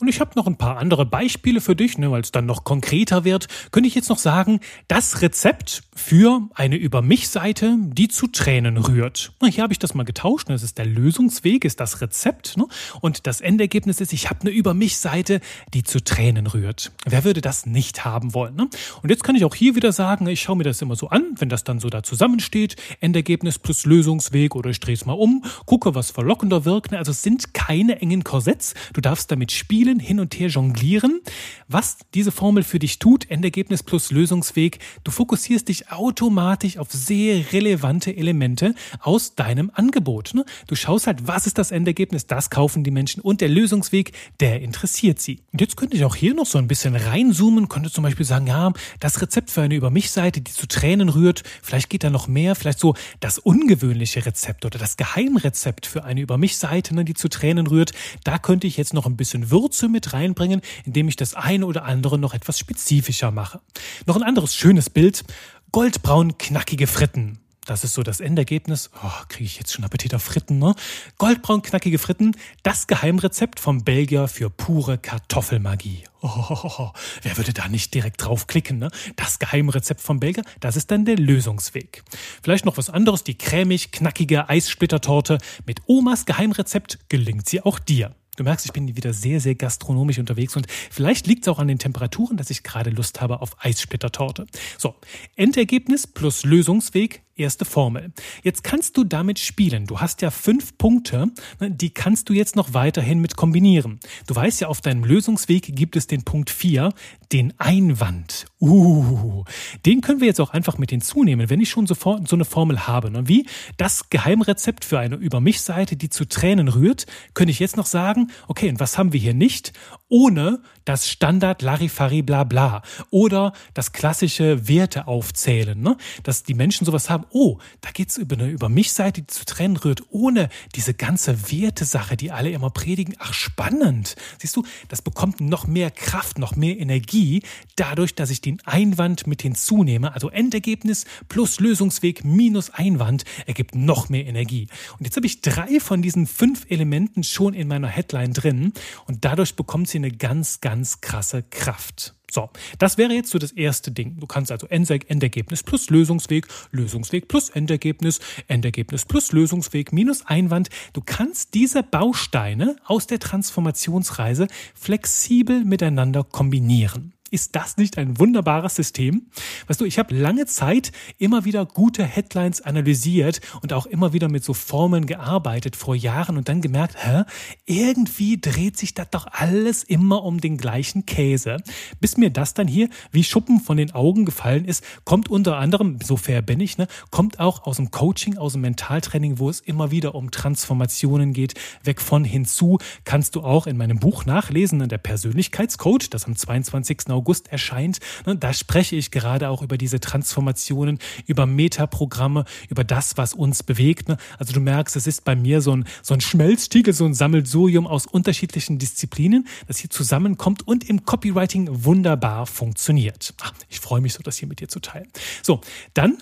Und 0.00 0.06
ich 0.06 0.20
habe 0.20 0.30
noch 0.36 0.46
ein 0.46 0.56
paar 0.56 0.78
andere 0.78 1.04
Beispiele 1.06 1.60
für 1.60 1.74
dich, 1.74 1.98
ne, 1.98 2.08
weil 2.12 2.20
es 2.20 2.30
dann 2.30 2.46
noch 2.46 2.62
konkreter 2.62 3.24
wird. 3.24 3.48
Könnte 3.72 3.88
ich 3.88 3.96
jetzt 3.96 4.08
noch 4.08 4.18
sagen, 4.18 4.60
das 4.86 5.22
Rezept 5.22 5.82
für 5.92 6.48
eine 6.54 6.76
Über 6.76 7.02
mich-Seite, 7.02 7.76
die 7.80 8.06
zu 8.06 8.28
Tränen 8.28 8.76
rührt. 8.76 9.32
Na, 9.40 9.48
hier 9.48 9.64
habe 9.64 9.72
ich 9.72 9.80
das 9.80 9.94
mal 9.94 10.04
getauscht. 10.04 10.48
Ne, 10.48 10.54
das 10.54 10.62
ist 10.62 10.78
der 10.78 10.86
Lösungsweg, 10.86 11.64
ist 11.64 11.80
das 11.80 12.00
Rezept. 12.00 12.56
Ne? 12.56 12.68
Und 13.00 13.26
das 13.26 13.40
Endergebnis 13.40 14.00
ist, 14.00 14.12
ich 14.12 14.30
habe 14.30 14.42
eine 14.42 14.50
Über 14.50 14.72
mich-Seite, 14.72 15.40
die 15.74 15.82
zu 15.82 15.98
Tränen 15.98 16.46
rührt. 16.46 16.92
Wer 17.04 17.24
würde 17.24 17.40
das 17.40 17.66
nicht 17.66 18.04
haben 18.04 18.34
wollen? 18.34 18.54
Ne? 18.54 18.68
Und 19.02 19.10
jetzt 19.10 19.24
kann 19.24 19.34
ich 19.34 19.44
auch 19.44 19.54
hier 19.56 19.74
wieder 19.74 19.90
sagen, 19.90 20.28
ich 20.28 20.40
schaue 20.40 20.58
mir 20.58 20.64
das 20.64 20.80
immer 20.80 20.94
so 20.94 21.08
an, 21.08 21.34
wenn 21.38 21.48
das 21.48 21.64
dann 21.64 21.80
so 21.80 21.90
da 21.90 22.04
zusammensteht, 22.04 22.76
Endergebnis 23.00 23.58
plus 23.58 23.84
Lösungsweg 23.84 24.54
oder 24.54 24.70
ich 24.70 24.78
drehe 24.78 24.94
es 24.94 25.06
mal 25.06 25.14
um, 25.14 25.42
gucke, 25.66 25.96
was 25.96 26.12
verlockender 26.12 26.64
wirkt. 26.64 26.92
Ne? 26.92 26.98
Also 26.98 27.10
es 27.10 27.24
sind 27.24 27.52
keine 27.52 28.00
engen 28.00 28.22
Korsetts. 28.22 28.74
Du 28.92 29.00
darfst 29.00 29.32
damit 29.32 29.50
spielen 29.50 29.87
Zielen 29.88 30.00
hin 30.00 30.20
und 30.20 30.38
her 30.38 30.48
jonglieren. 30.48 31.20
Was 31.66 31.98
diese 32.14 32.30
Formel 32.30 32.62
für 32.62 32.78
dich 32.78 32.98
tut, 32.98 33.30
Endergebnis 33.30 33.82
plus 33.82 34.10
Lösungsweg, 34.10 34.78
du 35.04 35.10
fokussierst 35.10 35.68
dich 35.68 35.90
automatisch 35.90 36.78
auf 36.78 36.88
sehr 36.92 37.52
relevante 37.52 38.14
Elemente 38.14 38.74
aus 39.00 39.34
deinem 39.34 39.70
Angebot. 39.74 40.34
Ne? 40.34 40.44
Du 40.66 40.74
schaust 40.74 41.06
halt, 41.06 41.26
was 41.26 41.46
ist 41.46 41.58
das 41.58 41.70
Endergebnis, 41.70 42.26
das 42.26 42.50
kaufen 42.50 42.84
die 42.84 42.90
Menschen 42.90 43.20
und 43.22 43.40
der 43.40 43.48
Lösungsweg, 43.48 44.12
der 44.40 44.60
interessiert 44.60 45.20
sie. 45.20 45.40
Und 45.52 45.60
jetzt 45.60 45.76
könnte 45.76 45.96
ich 45.96 46.04
auch 46.04 46.16
hier 46.16 46.34
noch 46.34 46.46
so 46.46 46.58
ein 46.58 46.68
bisschen 46.68 46.94
reinzoomen, 46.94 47.68
könnte 47.68 47.90
zum 47.90 48.04
Beispiel 48.04 48.26
sagen, 48.26 48.46
ja, 48.46 48.72
das 49.00 49.20
Rezept 49.22 49.50
für 49.50 49.62
eine 49.62 49.74
Über 49.74 49.90
mich 49.90 50.10
Seite, 50.10 50.40
die 50.40 50.52
zu 50.52 50.66
Tränen 50.66 51.08
rührt, 51.08 51.44
vielleicht 51.62 51.88
geht 51.88 52.04
da 52.04 52.10
noch 52.10 52.28
mehr, 52.28 52.54
vielleicht 52.54 52.78
so 52.78 52.94
das 53.20 53.38
ungewöhnliche 53.38 54.26
Rezept 54.26 54.64
oder 54.64 54.78
das 54.78 54.96
Geheimrezept 54.96 55.86
für 55.86 56.04
eine 56.04 56.20
Über 56.20 56.36
mich 56.36 56.58
Seite, 56.58 56.94
ne, 56.94 57.04
die 57.04 57.14
zu 57.14 57.28
Tränen 57.28 57.66
rührt, 57.66 57.92
da 58.24 58.38
könnte 58.38 58.66
ich 58.66 58.76
jetzt 58.76 58.94
noch 58.94 59.06
ein 59.06 59.16
bisschen 59.16 59.50
Würze 59.78 59.88
mit 59.88 60.12
reinbringen, 60.12 60.60
indem 60.84 61.08
ich 61.08 61.14
das 61.14 61.34
eine 61.34 61.64
oder 61.64 61.84
andere 61.84 62.18
noch 62.18 62.34
etwas 62.34 62.58
spezifischer 62.58 63.30
mache. 63.30 63.60
Noch 64.06 64.16
ein 64.16 64.24
anderes 64.24 64.56
schönes 64.56 64.90
Bild. 64.90 65.22
Goldbraun 65.70 66.36
knackige 66.36 66.88
Fritten. 66.88 67.38
Das 67.64 67.84
ist 67.84 67.94
so 67.94 68.02
das 68.02 68.18
Endergebnis. 68.20 68.90
Oh, 69.04 69.10
kriege 69.28 69.44
ich 69.44 69.58
jetzt 69.58 69.72
schon 69.72 69.84
Appetit 69.84 70.14
auf 70.14 70.22
Fritten, 70.22 70.58
ne? 70.58 70.74
Goldbraun 71.18 71.62
knackige 71.62 71.98
Fritten, 71.98 72.34
das 72.62 72.86
Geheimrezept 72.86 73.60
vom 73.60 73.84
Belgier 73.84 74.26
für 74.26 74.50
pure 74.50 74.98
Kartoffelmagie. 74.98 76.04
Oh, 76.22 76.90
wer 77.22 77.36
würde 77.36 77.52
da 77.52 77.68
nicht 77.68 77.94
direkt 77.94 78.24
draufklicken, 78.24 78.78
ne? 78.78 78.90
Das 79.14 79.38
Geheimrezept 79.38 80.00
vom 80.00 80.18
Belgier, 80.18 80.44
das 80.58 80.76
ist 80.76 80.90
dann 80.90 81.04
der 81.04 81.16
Lösungsweg. 81.18 82.02
Vielleicht 82.42 82.64
noch 82.64 82.78
was 82.78 82.90
anderes, 82.90 83.22
die 83.22 83.36
cremig 83.36 83.92
knackige 83.92 84.48
Eissplittertorte 84.48 85.38
mit 85.66 85.82
Omas 85.86 86.24
Geheimrezept 86.24 86.98
gelingt 87.08 87.48
sie 87.48 87.60
auch 87.60 87.78
dir. 87.78 88.16
Du 88.38 88.44
merkst, 88.44 88.66
ich 88.66 88.72
bin 88.72 88.96
wieder 88.96 89.12
sehr, 89.12 89.40
sehr 89.40 89.56
gastronomisch 89.56 90.20
unterwegs 90.20 90.54
und 90.54 90.68
vielleicht 90.92 91.26
liegt 91.26 91.42
es 91.42 91.48
auch 91.48 91.58
an 91.58 91.66
den 91.66 91.80
Temperaturen, 91.80 92.36
dass 92.36 92.50
ich 92.50 92.62
gerade 92.62 92.90
Lust 92.90 93.20
habe 93.20 93.42
auf 93.42 93.56
Eissplittertorte. 93.58 94.46
So, 94.78 94.94
Endergebnis 95.34 96.06
plus 96.06 96.44
Lösungsweg 96.44 97.22
erste 97.38 97.64
Formel. 97.64 98.12
Jetzt 98.42 98.64
kannst 98.64 98.96
du 98.96 99.04
damit 99.04 99.38
spielen. 99.38 99.86
Du 99.86 100.00
hast 100.00 100.22
ja 100.22 100.30
fünf 100.30 100.76
Punkte, 100.78 101.28
ne, 101.60 101.70
die 101.70 101.90
kannst 101.90 102.28
du 102.28 102.32
jetzt 102.32 102.56
noch 102.56 102.74
weiterhin 102.74 103.20
mit 103.20 103.36
kombinieren. 103.36 104.00
Du 104.26 104.34
weißt 104.34 104.60
ja, 104.60 104.68
auf 104.68 104.80
deinem 104.80 105.04
Lösungsweg 105.04 105.74
gibt 105.74 105.96
es 105.96 106.06
den 106.06 106.24
Punkt 106.24 106.50
vier, 106.50 106.92
den 107.32 107.52
Einwand. 107.58 108.46
Uh, 108.60 109.44
den 109.86 110.00
können 110.00 110.20
wir 110.20 110.26
jetzt 110.26 110.40
auch 110.40 110.50
einfach 110.50 110.78
mit 110.78 110.90
hinzunehmen, 110.90 111.50
wenn 111.50 111.60
ich 111.60 111.70
schon 111.70 111.86
sofort 111.86 112.26
so 112.28 112.36
eine 112.36 112.44
Formel 112.44 112.86
habe. 112.86 113.10
Ne? 113.10 113.28
Wie 113.28 113.46
das 113.76 114.10
Geheimrezept 114.10 114.84
für 114.84 114.98
eine 114.98 115.16
Über 115.16 115.40
mich 115.40 115.60
Seite, 115.60 115.96
die 115.96 116.08
zu 116.08 116.24
Tränen 116.24 116.68
rührt, 116.68 117.06
könnte 117.34 117.50
ich 117.50 117.58
jetzt 117.58 117.76
noch 117.76 117.86
sagen, 117.86 118.30
okay, 118.48 118.68
und 118.68 118.80
was 118.80 118.98
haben 118.98 119.12
wir 119.12 119.20
hier 119.20 119.34
nicht? 119.34 119.72
Ohne 120.08 120.60
das 120.88 121.06
Standard 121.08 121.60
Larifari 121.60 122.22
bla 122.22 122.44
bla 122.44 122.82
oder 123.10 123.52
das 123.74 123.92
klassische 123.92 124.68
Werte 124.68 125.06
aufzählen, 125.06 125.78
ne? 125.78 125.98
dass 126.22 126.44
die 126.44 126.54
Menschen 126.54 126.86
sowas 126.86 127.10
haben, 127.10 127.26
oh, 127.30 127.58
da 127.82 127.90
geht's 127.90 128.16
über 128.16 128.36
eine 128.36 128.48
über 128.48 128.70
mich 128.70 128.92
Seite, 128.92 129.20
die 129.20 129.26
zu 129.26 129.44
trennen 129.44 129.76
rührt, 129.76 130.02
ohne 130.08 130.48
diese 130.74 130.94
ganze 130.94 131.50
Wertesache, 131.52 132.16
die 132.16 132.30
alle 132.30 132.50
immer 132.50 132.70
predigen. 132.70 133.14
Ach, 133.18 133.34
spannend. 133.34 134.16
Siehst 134.38 134.56
du, 134.56 134.64
das 134.88 135.02
bekommt 135.02 135.42
noch 135.42 135.66
mehr 135.66 135.90
Kraft, 135.90 136.38
noch 136.38 136.56
mehr 136.56 136.78
Energie, 136.78 137.42
dadurch, 137.76 138.14
dass 138.14 138.30
ich 138.30 138.40
den 138.40 138.58
Einwand 138.64 139.26
mit 139.26 139.42
hinzunehme. 139.42 140.14
Also 140.14 140.30
Endergebnis 140.30 141.04
plus 141.28 141.60
Lösungsweg 141.60 142.24
minus 142.24 142.70
Einwand 142.70 143.24
ergibt 143.46 143.74
noch 143.74 144.08
mehr 144.08 144.26
Energie. 144.26 144.68
Und 144.98 145.04
jetzt 145.04 145.16
habe 145.16 145.26
ich 145.26 145.42
drei 145.42 145.80
von 145.80 146.00
diesen 146.00 146.26
fünf 146.26 146.64
Elementen 146.70 147.24
schon 147.24 147.52
in 147.52 147.68
meiner 147.68 147.88
Headline 147.88 148.32
drin 148.32 148.72
und 149.06 149.26
dadurch 149.26 149.54
bekommt 149.54 149.88
sie 149.88 149.98
eine 149.98 150.10
ganz, 150.10 150.60
ganz 150.60 150.77
krasse 151.00 151.42
Kraft. 151.42 152.14
So, 152.30 152.50
das 152.78 152.98
wäre 152.98 153.14
jetzt 153.14 153.30
so 153.30 153.38
das 153.38 153.52
erste 153.52 153.90
Ding. 153.90 154.18
Du 154.20 154.26
kannst 154.26 154.52
also 154.52 154.66
Endergebnis 154.66 155.62
plus 155.62 155.88
Lösungsweg, 155.88 156.46
Lösungsweg 156.72 157.26
plus 157.26 157.48
Endergebnis, 157.48 158.20
Endergebnis 158.48 159.06
plus 159.06 159.32
Lösungsweg 159.32 159.92
minus 159.92 160.26
Einwand. 160.26 160.68
Du 160.92 161.00
kannst 161.00 161.54
diese 161.54 161.82
Bausteine 161.82 162.76
aus 162.84 163.06
der 163.06 163.18
Transformationsreise 163.18 164.46
flexibel 164.74 165.64
miteinander 165.64 166.22
kombinieren. 166.22 167.14
Ist 167.30 167.54
das 167.56 167.76
nicht 167.76 167.98
ein 167.98 168.18
wunderbares 168.18 168.74
System? 168.74 169.26
Weißt 169.66 169.80
du, 169.80 169.84
ich 169.84 169.98
habe 169.98 170.14
lange 170.14 170.46
Zeit 170.46 170.92
immer 171.18 171.44
wieder 171.44 171.66
gute 171.66 172.02
Headlines 172.02 172.62
analysiert 172.62 173.42
und 173.60 173.74
auch 173.74 173.84
immer 173.84 174.14
wieder 174.14 174.30
mit 174.30 174.44
so 174.44 174.54
Formeln 174.54 175.04
gearbeitet 175.04 175.76
vor 175.76 175.94
Jahren 175.94 176.38
und 176.38 176.48
dann 176.48 176.62
gemerkt, 176.62 176.96
hä, 176.96 177.24
irgendwie 177.66 178.40
dreht 178.40 178.78
sich 178.78 178.94
das 178.94 179.10
doch 179.10 179.26
alles 179.30 179.84
immer 179.84 180.24
um 180.24 180.40
den 180.40 180.56
gleichen 180.56 181.04
Käse. 181.04 181.58
Bis 182.00 182.16
mir 182.16 182.30
das 182.30 182.54
dann 182.54 182.66
hier 182.66 182.88
wie 183.12 183.24
Schuppen 183.24 183.60
von 183.60 183.76
den 183.76 183.90
Augen 183.90 184.24
gefallen 184.24 184.64
ist, 184.64 184.82
kommt 185.04 185.28
unter 185.28 185.58
anderem, 185.58 185.98
so 186.02 186.16
fair 186.16 186.40
bin 186.40 186.60
ich, 186.60 186.78
ne, 186.78 186.88
kommt 187.10 187.40
auch 187.40 187.64
aus 187.64 187.76
dem 187.76 187.90
Coaching, 187.90 188.38
aus 188.38 188.52
dem 188.52 188.62
Mentaltraining, 188.62 189.38
wo 189.38 189.50
es 189.50 189.60
immer 189.60 189.90
wieder 189.90 190.14
um 190.14 190.30
Transformationen 190.30 191.34
geht, 191.34 191.54
weg 191.84 192.00
von 192.00 192.24
hinzu, 192.24 192.78
kannst 193.04 193.34
du 193.34 193.42
auch 193.42 193.66
in 193.66 193.76
meinem 193.76 193.98
Buch 193.98 194.24
nachlesen, 194.24 194.88
der 194.88 194.96
Persönlichkeitscoach, 194.96 196.08
das 196.08 196.24
am 196.24 196.34
22. 196.34 197.10
August 197.10 197.17
erscheint. 197.48 197.98
Ne, 198.26 198.36
da 198.36 198.52
spreche 198.52 198.96
ich 198.96 199.10
gerade 199.10 199.48
auch 199.48 199.62
über 199.62 199.78
diese 199.78 200.00
Transformationen, 200.00 200.98
über 201.26 201.46
Metaprogramme, 201.46 202.44
über 202.68 202.84
das, 202.84 203.16
was 203.16 203.34
uns 203.34 203.62
bewegt. 203.62 204.08
Ne. 204.08 204.16
Also 204.38 204.52
du 204.52 204.60
merkst, 204.60 204.96
es 204.96 205.06
ist 205.06 205.24
bei 205.24 205.36
mir 205.36 205.60
so 205.60 205.74
ein, 205.74 205.84
so 206.02 206.14
ein 206.14 206.20
Schmelztiegel, 206.20 206.92
so 206.94 207.04
ein 207.04 207.14
Sammelsurium 207.14 207.86
aus 207.86 208.06
unterschiedlichen 208.06 208.78
Disziplinen, 208.78 209.46
das 209.66 209.78
hier 209.78 209.90
zusammenkommt 209.90 210.66
und 210.66 210.88
im 210.88 211.04
Copywriting 211.04 211.68
wunderbar 211.84 212.46
funktioniert. 212.46 213.34
Ich 213.68 213.80
freue 213.80 214.00
mich 214.00 214.14
so, 214.14 214.22
das 214.22 214.36
hier 214.36 214.48
mit 214.48 214.60
dir 214.60 214.68
zu 214.68 214.80
teilen. 214.80 215.08
So, 215.42 215.60
dann 215.94 216.18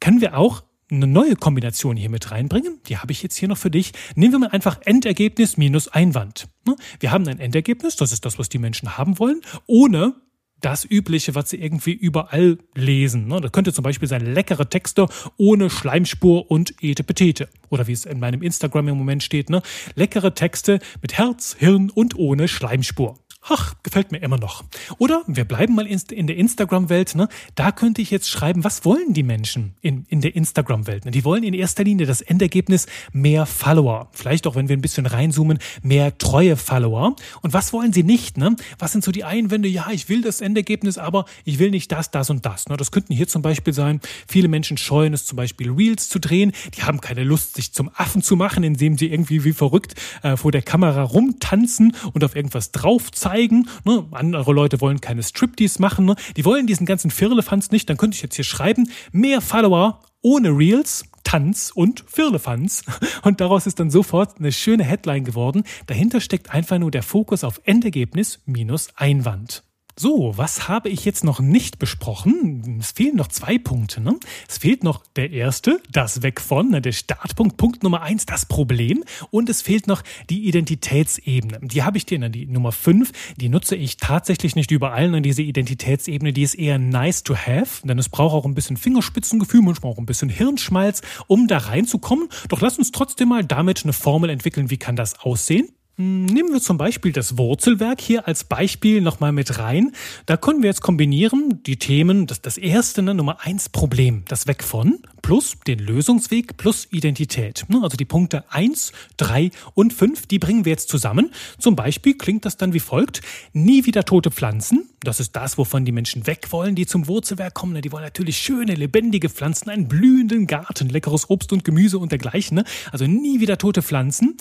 können 0.00 0.20
wir 0.20 0.36
auch 0.36 0.62
eine 0.90 1.06
neue 1.06 1.36
Kombination 1.36 1.96
hier 1.96 2.10
mit 2.10 2.30
reinbringen. 2.30 2.80
Die 2.86 2.98
habe 2.98 3.12
ich 3.12 3.22
jetzt 3.22 3.36
hier 3.36 3.48
noch 3.48 3.58
für 3.58 3.70
dich. 3.70 3.92
Nehmen 4.14 4.32
wir 4.32 4.38
mal 4.38 4.50
einfach 4.50 4.80
Endergebnis 4.84 5.56
minus 5.56 5.88
Einwand. 5.88 6.48
Ne? 6.66 6.76
Wir 7.00 7.10
haben 7.12 7.26
ein 7.28 7.38
Endergebnis, 7.38 7.96
das 7.96 8.12
ist 8.12 8.24
das, 8.24 8.38
was 8.38 8.48
die 8.48 8.58
Menschen 8.58 8.96
haben 8.96 9.18
wollen, 9.18 9.40
ohne 9.66 10.14
das 10.60 10.84
Übliche, 10.84 11.34
was 11.34 11.50
sie 11.50 11.60
irgendwie 11.60 11.92
überall 11.92 12.58
lesen. 12.74 13.28
Ne? 13.28 13.40
Das 13.40 13.52
könnte 13.52 13.72
zum 13.72 13.84
Beispiel 13.84 14.08
sein 14.08 14.24
leckere 14.24 14.68
Texte 14.68 15.06
ohne 15.36 15.70
Schleimspur 15.70 16.50
und 16.50 16.74
Etepetete. 16.80 17.48
Oder 17.68 17.86
wie 17.86 17.92
es 17.92 18.06
in 18.06 18.18
meinem 18.18 18.42
Instagram 18.42 18.88
im 18.88 18.98
Moment 18.98 19.22
steht, 19.22 19.50
ne? 19.50 19.62
leckere 19.94 20.34
Texte 20.34 20.80
mit 21.00 21.16
Herz, 21.16 21.54
Hirn 21.58 21.90
und 21.90 22.18
ohne 22.18 22.48
Schleimspur. 22.48 23.18
Ach, 23.50 23.74
gefällt 23.82 24.12
mir 24.12 24.18
immer 24.18 24.36
noch. 24.36 24.62
Oder 24.98 25.22
wir 25.26 25.46
bleiben 25.46 25.74
mal 25.74 25.86
in 25.86 26.26
der 26.26 26.36
Instagram-Welt. 26.36 27.14
Ne? 27.14 27.28
Da 27.54 27.72
könnte 27.72 28.02
ich 28.02 28.10
jetzt 28.10 28.28
schreiben, 28.28 28.62
was 28.62 28.84
wollen 28.84 29.14
die 29.14 29.22
Menschen 29.22 29.74
in, 29.80 30.04
in 30.10 30.20
der 30.20 30.36
Instagram-Welt? 30.36 31.06
Ne? 31.06 31.12
Die 31.12 31.24
wollen 31.24 31.42
in 31.42 31.54
erster 31.54 31.82
Linie 31.82 32.06
das 32.06 32.20
Endergebnis 32.20 32.86
mehr 33.12 33.46
Follower. 33.46 34.08
Vielleicht 34.12 34.46
auch, 34.46 34.54
wenn 34.54 34.68
wir 34.68 34.76
ein 34.76 34.82
bisschen 34.82 35.06
reinzoomen, 35.06 35.60
mehr 35.82 36.16
treue 36.18 36.56
Follower. 36.56 37.16
Und 37.40 37.54
was 37.54 37.72
wollen 37.72 37.94
sie 37.94 38.02
nicht? 38.02 38.36
Ne? 38.36 38.54
Was 38.78 38.92
sind 38.92 39.02
so 39.02 39.12
die 39.12 39.24
Einwände? 39.24 39.66
Ja, 39.66 39.88
ich 39.90 40.10
will 40.10 40.20
das 40.20 40.42
Endergebnis, 40.42 40.98
aber 40.98 41.24
ich 41.46 41.58
will 41.58 41.70
nicht 41.70 41.90
das, 41.90 42.10
das 42.10 42.28
und 42.28 42.44
das. 42.44 42.68
Ne? 42.68 42.76
Das 42.76 42.90
könnten 42.90 43.14
hier 43.14 43.28
zum 43.28 43.40
Beispiel 43.40 43.72
sein, 43.72 44.00
viele 44.26 44.48
Menschen 44.48 44.76
scheuen 44.76 45.14
es 45.14 45.24
zum 45.24 45.36
Beispiel 45.36 45.70
Reels 45.70 46.10
zu 46.10 46.18
drehen. 46.18 46.52
Die 46.76 46.82
haben 46.82 47.00
keine 47.00 47.24
Lust, 47.24 47.54
sich 47.54 47.72
zum 47.72 47.90
Affen 47.94 48.22
zu 48.22 48.36
machen, 48.36 48.62
indem 48.62 48.98
sie 48.98 49.06
irgendwie 49.06 49.44
wie 49.44 49.54
verrückt 49.54 49.94
äh, 50.22 50.36
vor 50.36 50.52
der 50.52 50.62
Kamera 50.62 51.02
rumtanzen 51.02 51.96
und 52.12 52.24
auf 52.24 52.36
irgendwas 52.36 52.72
drauf 52.72 53.10
zeigen 53.10 53.37
zeigen. 53.38 53.68
Ne? 53.84 54.06
Andere 54.10 54.52
Leute 54.52 54.80
wollen 54.80 55.00
keine 55.00 55.22
Striptease 55.22 55.80
machen. 55.80 56.04
Ne? 56.04 56.16
Die 56.36 56.44
wollen 56.44 56.66
diesen 56.66 56.86
ganzen 56.86 57.10
Firlefanz 57.10 57.70
nicht. 57.70 57.88
Dann 57.88 57.96
könnte 57.96 58.16
ich 58.16 58.22
jetzt 58.22 58.36
hier 58.36 58.44
schreiben, 58.44 58.90
mehr 59.12 59.40
Follower 59.40 60.00
ohne 60.20 60.50
Reels, 60.50 61.04
Tanz 61.22 61.70
und 61.74 62.04
Firlefanz. 62.08 62.82
Und 63.22 63.40
daraus 63.40 63.66
ist 63.66 63.78
dann 63.78 63.90
sofort 63.90 64.38
eine 64.38 64.50
schöne 64.50 64.82
Headline 64.82 65.24
geworden. 65.24 65.62
Dahinter 65.86 66.20
steckt 66.20 66.50
einfach 66.50 66.78
nur 66.78 66.90
der 66.90 67.02
Fokus 67.02 67.44
auf 67.44 67.60
Endergebnis 67.64 68.40
minus 68.46 68.88
Einwand. 68.96 69.62
So, 70.00 70.32
was 70.36 70.68
habe 70.68 70.90
ich 70.90 71.04
jetzt 71.04 71.24
noch 71.24 71.40
nicht 71.40 71.80
besprochen? 71.80 72.78
Es 72.78 72.92
fehlen 72.92 73.16
noch 73.16 73.26
zwei 73.26 73.58
Punkte. 73.58 74.00
Ne? 74.00 74.14
Es 74.46 74.58
fehlt 74.58 74.84
noch 74.84 75.02
der 75.16 75.32
erste, 75.32 75.80
das 75.90 76.22
Weg 76.22 76.40
von, 76.40 76.70
ne, 76.70 76.80
der 76.80 76.92
Startpunkt, 76.92 77.56
Punkt 77.56 77.82
Nummer 77.82 78.02
eins, 78.02 78.24
das 78.24 78.46
Problem. 78.46 79.02
Und 79.32 79.48
es 79.48 79.60
fehlt 79.60 79.88
noch 79.88 80.04
die 80.30 80.46
Identitätsebene. 80.46 81.58
Die 81.62 81.82
habe 81.82 81.98
ich 81.98 82.06
dir, 82.06 82.20
ne, 82.20 82.30
die 82.30 82.46
Nummer 82.46 82.70
fünf, 82.70 83.10
die 83.38 83.48
nutze 83.48 83.74
ich 83.74 83.96
tatsächlich 83.96 84.54
nicht 84.54 84.70
überall. 84.70 85.10
Ne, 85.10 85.20
diese 85.20 85.42
Identitätsebene, 85.42 86.32
die 86.32 86.44
ist 86.44 86.54
eher 86.54 86.78
nice 86.78 87.24
to 87.24 87.34
have, 87.34 87.84
denn 87.84 87.98
es 87.98 88.08
braucht 88.08 88.34
auch 88.34 88.44
ein 88.44 88.54
bisschen 88.54 88.76
Fingerspitzengefühl, 88.76 89.62
manchmal 89.62 89.90
auch 89.90 89.98
ein 89.98 90.06
bisschen 90.06 90.28
Hirnschmalz, 90.28 91.02
um 91.26 91.48
da 91.48 91.58
reinzukommen. 91.58 92.28
Doch 92.50 92.60
lass 92.60 92.78
uns 92.78 92.92
trotzdem 92.92 93.30
mal 93.30 93.44
damit 93.44 93.82
eine 93.82 93.92
Formel 93.92 94.30
entwickeln. 94.30 94.70
Wie 94.70 94.78
kann 94.78 94.94
das 94.94 95.18
aussehen? 95.18 95.70
Hm, 95.98 96.26
nehmen 96.26 96.52
wir 96.52 96.60
zum 96.60 96.78
Beispiel 96.78 97.10
das 97.10 97.38
Wurzelwerk 97.38 98.00
hier 98.00 98.28
als 98.28 98.44
Beispiel 98.44 99.00
nochmal 99.00 99.32
mit 99.32 99.58
rein. 99.58 99.90
Da 100.26 100.36
können 100.36 100.62
wir 100.62 100.68
jetzt 100.68 100.80
kombinieren 100.80 101.60
die 101.66 101.76
Themen, 101.76 102.28
das, 102.28 102.40
das 102.40 102.56
erste, 102.56 103.02
ne, 103.02 103.14
Nummer 103.14 103.38
eins 103.40 103.68
Problem, 103.68 104.22
das 104.28 104.46
Weg 104.46 104.62
von, 104.62 105.00
plus 105.22 105.56
den 105.66 105.80
Lösungsweg 105.80 106.56
plus 106.56 106.86
Identität. 106.92 107.64
Ne, 107.66 107.80
also 107.82 107.96
die 107.96 108.04
Punkte 108.04 108.44
eins, 108.48 108.92
drei 109.16 109.50
und 109.74 109.92
fünf, 109.92 110.26
die 110.26 110.38
bringen 110.38 110.64
wir 110.64 110.70
jetzt 110.70 110.88
zusammen. 110.88 111.32
Zum 111.58 111.74
Beispiel 111.74 112.16
klingt 112.16 112.44
das 112.44 112.56
dann 112.56 112.74
wie 112.74 112.80
folgt. 112.80 113.20
Nie 113.52 113.84
wieder 113.84 114.04
tote 114.04 114.30
Pflanzen. 114.30 114.88
Das 115.00 115.18
ist 115.18 115.34
das, 115.34 115.58
wovon 115.58 115.84
die 115.84 115.92
Menschen 115.92 116.28
weg 116.28 116.46
wollen, 116.50 116.76
die 116.76 116.86
zum 116.86 117.08
Wurzelwerk 117.08 117.54
kommen. 117.54 117.72
Ne, 117.72 117.80
die 117.80 117.90
wollen 117.90 118.04
natürlich 118.04 118.38
schöne, 118.38 118.76
lebendige 118.76 119.30
Pflanzen, 119.30 119.68
einen 119.68 119.88
blühenden 119.88 120.46
Garten, 120.46 120.90
leckeres 120.90 121.28
Obst 121.28 121.52
und 121.52 121.64
Gemüse 121.64 121.98
und 121.98 122.12
dergleichen. 122.12 122.54
Ne? 122.54 122.64
Also 122.92 123.08
nie 123.08 123.40
wieder 123.40 123.58
tote 123.58 123.82
Pflanzen. 123.82 124.36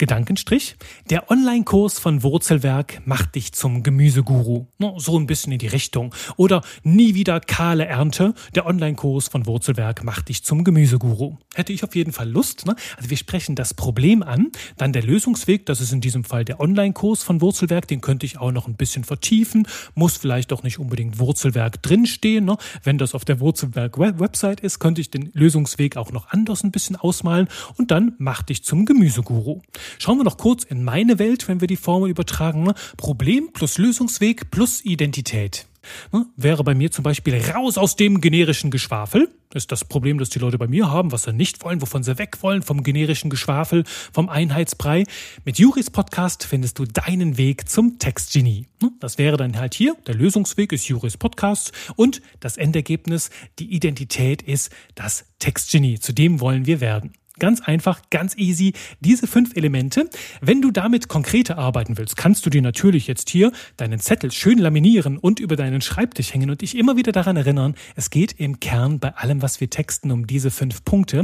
Gedankenstrich. 0.00 0.76
Der 1.10 1.30
Online-Kurs 1.30 1.98
von 1.98 2.22
Wurzelwerk 2.22 3.02
macht 3.04 3.34
dich 3.34 3.52
zum 3.52 3.82
Gemüseguru. 3.82 4.66
So 4.96 5.18
ein 5.18 5.26
bisschen 5.26 5.52
in 5.52 5.58
die 5.58 5.66
Richtung. 5.66 6.14
Oder 6.38 6.62
nie 6.82 7.14
wieder 7.14 7.38
kahle 7.38 7.84
Ernte. 7.84 8.32
Der 8.54 8.64
Online-Kurs 8.64 9.28
von 9.28 9.44
Wurzelwerk 9.44 10.02
macht 10.02 10.30
dich 10.30 10.42
zum 10.42 10.64
Gemüseguru. 10.64 11.36
Hätte 11.54 11.74
ich 11.74 11.84
auf 11.84 11.94
jeden 11.94 12.12
Fall 12.12 12.30
Lust. 12.30 12.64
Ne? 12.64 12.76
Also 12.96 13.10
wir 13.10 13.18
sprechen 13.18 13.56
das 13.56 13.74
Problem 13.74 14.22
an. 14.22 14.50
Dann 14.78 14.94
der 14.94 15.02
Lösungsweg. 15.02 15.66
Das 15.66 15.82
ist 15.82 15.92
in 15.92 16.00
diesem 16.00 16.24
Fall 16.24 16.46
der 16.46 16.60
Online-Kurs 16.60 17.22
von 17.22 17.42
Wurzelwerk. 17.42 17.86
Den 17.86 18.00
könnte 18.00 18.24
ich 18.24 18.38
auch 18.38 18.52
noch 18.52 18.66
ein 18.66 18.76
bisschen 18.76 19.04
vertiefen. 19.04 19.68
Muss 19.94 20.16
vielleicht 20.16 20.50
auch 20.54 20.62
nicht 20.62 20.78
unbedingt 20.78 21.18
Wurzelwerk 21.18 21.82
drinstehen. 21.82 22.46
Ne? 22.46 22.56
Wenn 22.82 22.96
das 22.96 23.14
auf 23.14 23.26
der 23.26 23.38
Wurzelwerk-Website 23.38 24.60
ist, 24.60 24.78
könnte 24.78 25.02
ich 25.02 25.10
den 25.10 25.30
Lösungsweg 25.34 25.98
auch 25.98 26.10
noch 26.10 26.28
anders 26.30 26.64
ein 26.64 26.70
bisschen 26.70 26.96
ausmalen. 26.96 27.48
Und 27.76 27.90
dann 27.90 28.14
macht 28.16 28.48
dich 28.48 28.64
zum 28.64 28.86
Gemüseguru. 28.86 29.60
Schauen 29.98 30.18
wir 30.18 30.24
noch 30.24 30.38
kurz 30.38 30.64
in 30.64 30.84
meine 30.84 31.18
Welt, 31.18 31.48
wenn 31.48 31.60
wir 31.60 31.68
die 31.68 31.76
Formel 31.76 32.10
übertragen. 32.10 32.62
Ne? 32.62 32.74
Problem 32.96 33.52
plus 33.52 33.78
Lösungsweg 33.78 34.50
plus 34.50 34.84
Identität. 34.84 35.66
Ne? 36.12 36.26
Wäre 36.36 36.64
bei 36.64 36.74
mir 36.74 36.90
zum 36.90 37.02
Beispiel 37.02 37.36
raus 37.36 37.78
aus 37.78 37.96
dem 37.96 38.20
generischen 38.20 38.70
Geschwafel. 38.70 39.28
Ist 39.52 39.72
das 39.72 39.84
Problem, 39.84 40.18
das 40.18 40.28
die 40.28 40.38
Leute 40.38 40.58
bei 40.58 40.68
mir 40.68 40.90
haben, 40.90 41.10
was 41.10 41.24
sie 41.24 41.32
nicht 41.32 41.64
wollen, 41.64 41.82
wovon 41.82 42.04
sie 42.04 42.18
weg 42.18 42.42
wollen, 42.42 42.62
vom 42.62 42.84
generischen 42.84 43.30
Geschwafel, 43.30 43.84
vom 44.12 44.28
Einheitsbrei. 44.28 45.04
Mit 45.44 45.58
Juris 45.58 45.90
Podcast 45.90 46.44
findest 46.44 46.78
du 46.78 46.84
deinen 46.84 47.36
Weg 47.36 47.68
zum 47.68 47.98
Textgenie. 47.98 48.66
Ne? 48.80 48.92
Das 49.00 49.18
wäre 49.18 49.36
dann 49.36 49.58
halt 49.58 49.74
hier, 49.74 49.96
der 50.06 50.14
Lösungsweg 50.14 50.72
ist 50.72 50.86
Juris 50.88 51.16
Podcast 51.16 51.72
und 51.96 52.22
das 52.38 52.58
Endergebnis, 52.58 53.30
die 53.58 53.72
Identität 53.74 54.42
ist 54.42 54.70
das 54.94 55.24
Textgenie. 55.40 55.98
Zu 55.98 56.12
dem 56.12 56.40
wollen 56.40 56.66
wir 56.66 56.80
werden. 56.80 57.12
Ganz 57.40 57.62
einfach, 57.62 58.02
ganz 58.10 58.36
easy. 58.36 58.74
Diese 59.00 59.26
fünf 59.26 59.56
Elemente. 59.56 60.08
Wenn 60.42 60.60
du 60.60 60.70
damit 60.70 61.08
konkreter 61.08 61.56
arbeiten 61.58 61.96
willst, 61.96 62.16
kannst 62.16 62.44
du 62.44 62.50
dir 62.50 62.60
natürlich 62.60 63.06
jetzt 63.06 63.30
hier 63.30 63.50
deinen 63.78 63.98
Zettel 63.98 64.30
schön 64.30 64.58
laminieren 64.58 65.16
und 65.16 65.40
über 65.40 65.56
deinen 65.56 65.80
Schreibtisch 65.80 66.34
hängen 66.34 66.50
und 66.50 66.60
dich 66.60 66.76
immer 66.76 66.96
wieder 66.96 67.12
daran 67.12 67.38
erinnern, 67.38 67.74
es 67.96 68.10
geht 68.10 68.38
im 68.38 68.60
Kern 68.60 68.98
bei 69.00 69.14
allem, 69.16 69.40
was 69.40 69.60
wir 69.60 69.70
texten, 69.70 70.10
um 70.10 70.26
diese 70.26 70.50
fünf 70.50 70.84
Punkte. 70.84 71.22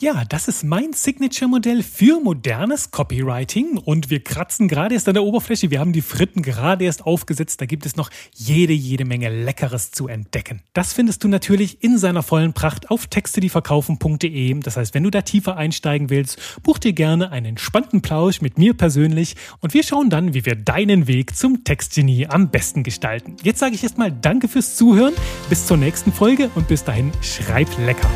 Ja, 0.00 0.24
das 0.24 0.46
ist 0.46 0.62
mein 0.62 0.92
Signature-Modell 0.92 1.82
für 1.82 2.20
modernes 2.20 2.92
Copywriting 2.92 3.78
und 3.78 4.10
wir 4.10 4.22
kratzen 4.22 4.68
gerade 4.68 4.94
erst 4.94 5.08
an 5.08 5.14
der 5.14 5.24
Oberfläche. 5.24 5.72
Wir 5.72 5.80
haben 5.80 5.92
die 5.92 6.02
Fritten 6.02 6.42
gerade 6.42 6.84
erst 6.84 7.04
aufgesetzt. 7.04 7.60
Da 7.60 7.66
gibt 7.66 7.84
es 7.84 7.96
noch 7.96 8.10
jede, 8.32 8.72
jede 8.72 9.04
Menge 9.04 9.28
Leckeres 9.28 9.90
zu 9.90 10.06
entdecken. 10.06 10.62
Das 10.72 10.92
findest 10.92 11.24
du 11.24 11.28
natürlich 11.28 11.82
in 11.82 11.98
seiner 11.98 12.22
vollen 12.22 12.52
Pracht 12.52 12.92
auf 12.92 13.08
textedieverkaufen.de. 13.08 14.60
Das 14.60 14.76
heißt, 14.76 14.94
wenn 14.94 15.02
du 15.02 15.10
da 15.10 15.22
tiefer 15.22 15.47
tiefer 15.48 15.56
einsteigen 15.56 16.10
willst, 16.10 16.38
buch 16.62 16.78
dir 16.78 16.92
gerne 16.92 17.30
einen 17.30 17.46
entspannten 17.46 18.02
Plausch 18.02 18.40
mit 18.40 18.58
mir 18.58 18.74
persönlich 18.74 19.36
und 19.60 19.74
wir 19.74 19.82
schauen 19.82 20.10
dann, 20.10 20.34
wie 20.34 20.44
wir 20.44 20.56
deinen 20.56 21.06
Weg 21.06 21.36
zum 21.36 21.64
Textgenie 21.64 22.26
am 22.26 22.50
besten 22.50 22.82
gestalten. 22.82 23.36
Jetzt 23.42 23.60
sage 23.60 23.74
ich 23.74 23.82
erstmal 23.82 24.12
Danke 24.12 24.48
fürs 24.48 24.76
Zuhören, 24.76 25.14
bis 25.48 25.66
zur 25.66 25.76
nächsten 25.76 26.12
Folge 26.12 26.50
und 26.54 26.68
bis 26.68 26.84
dahin 26.84 27.12
schreib 27.22 27.68
lecker. 27.78 28.08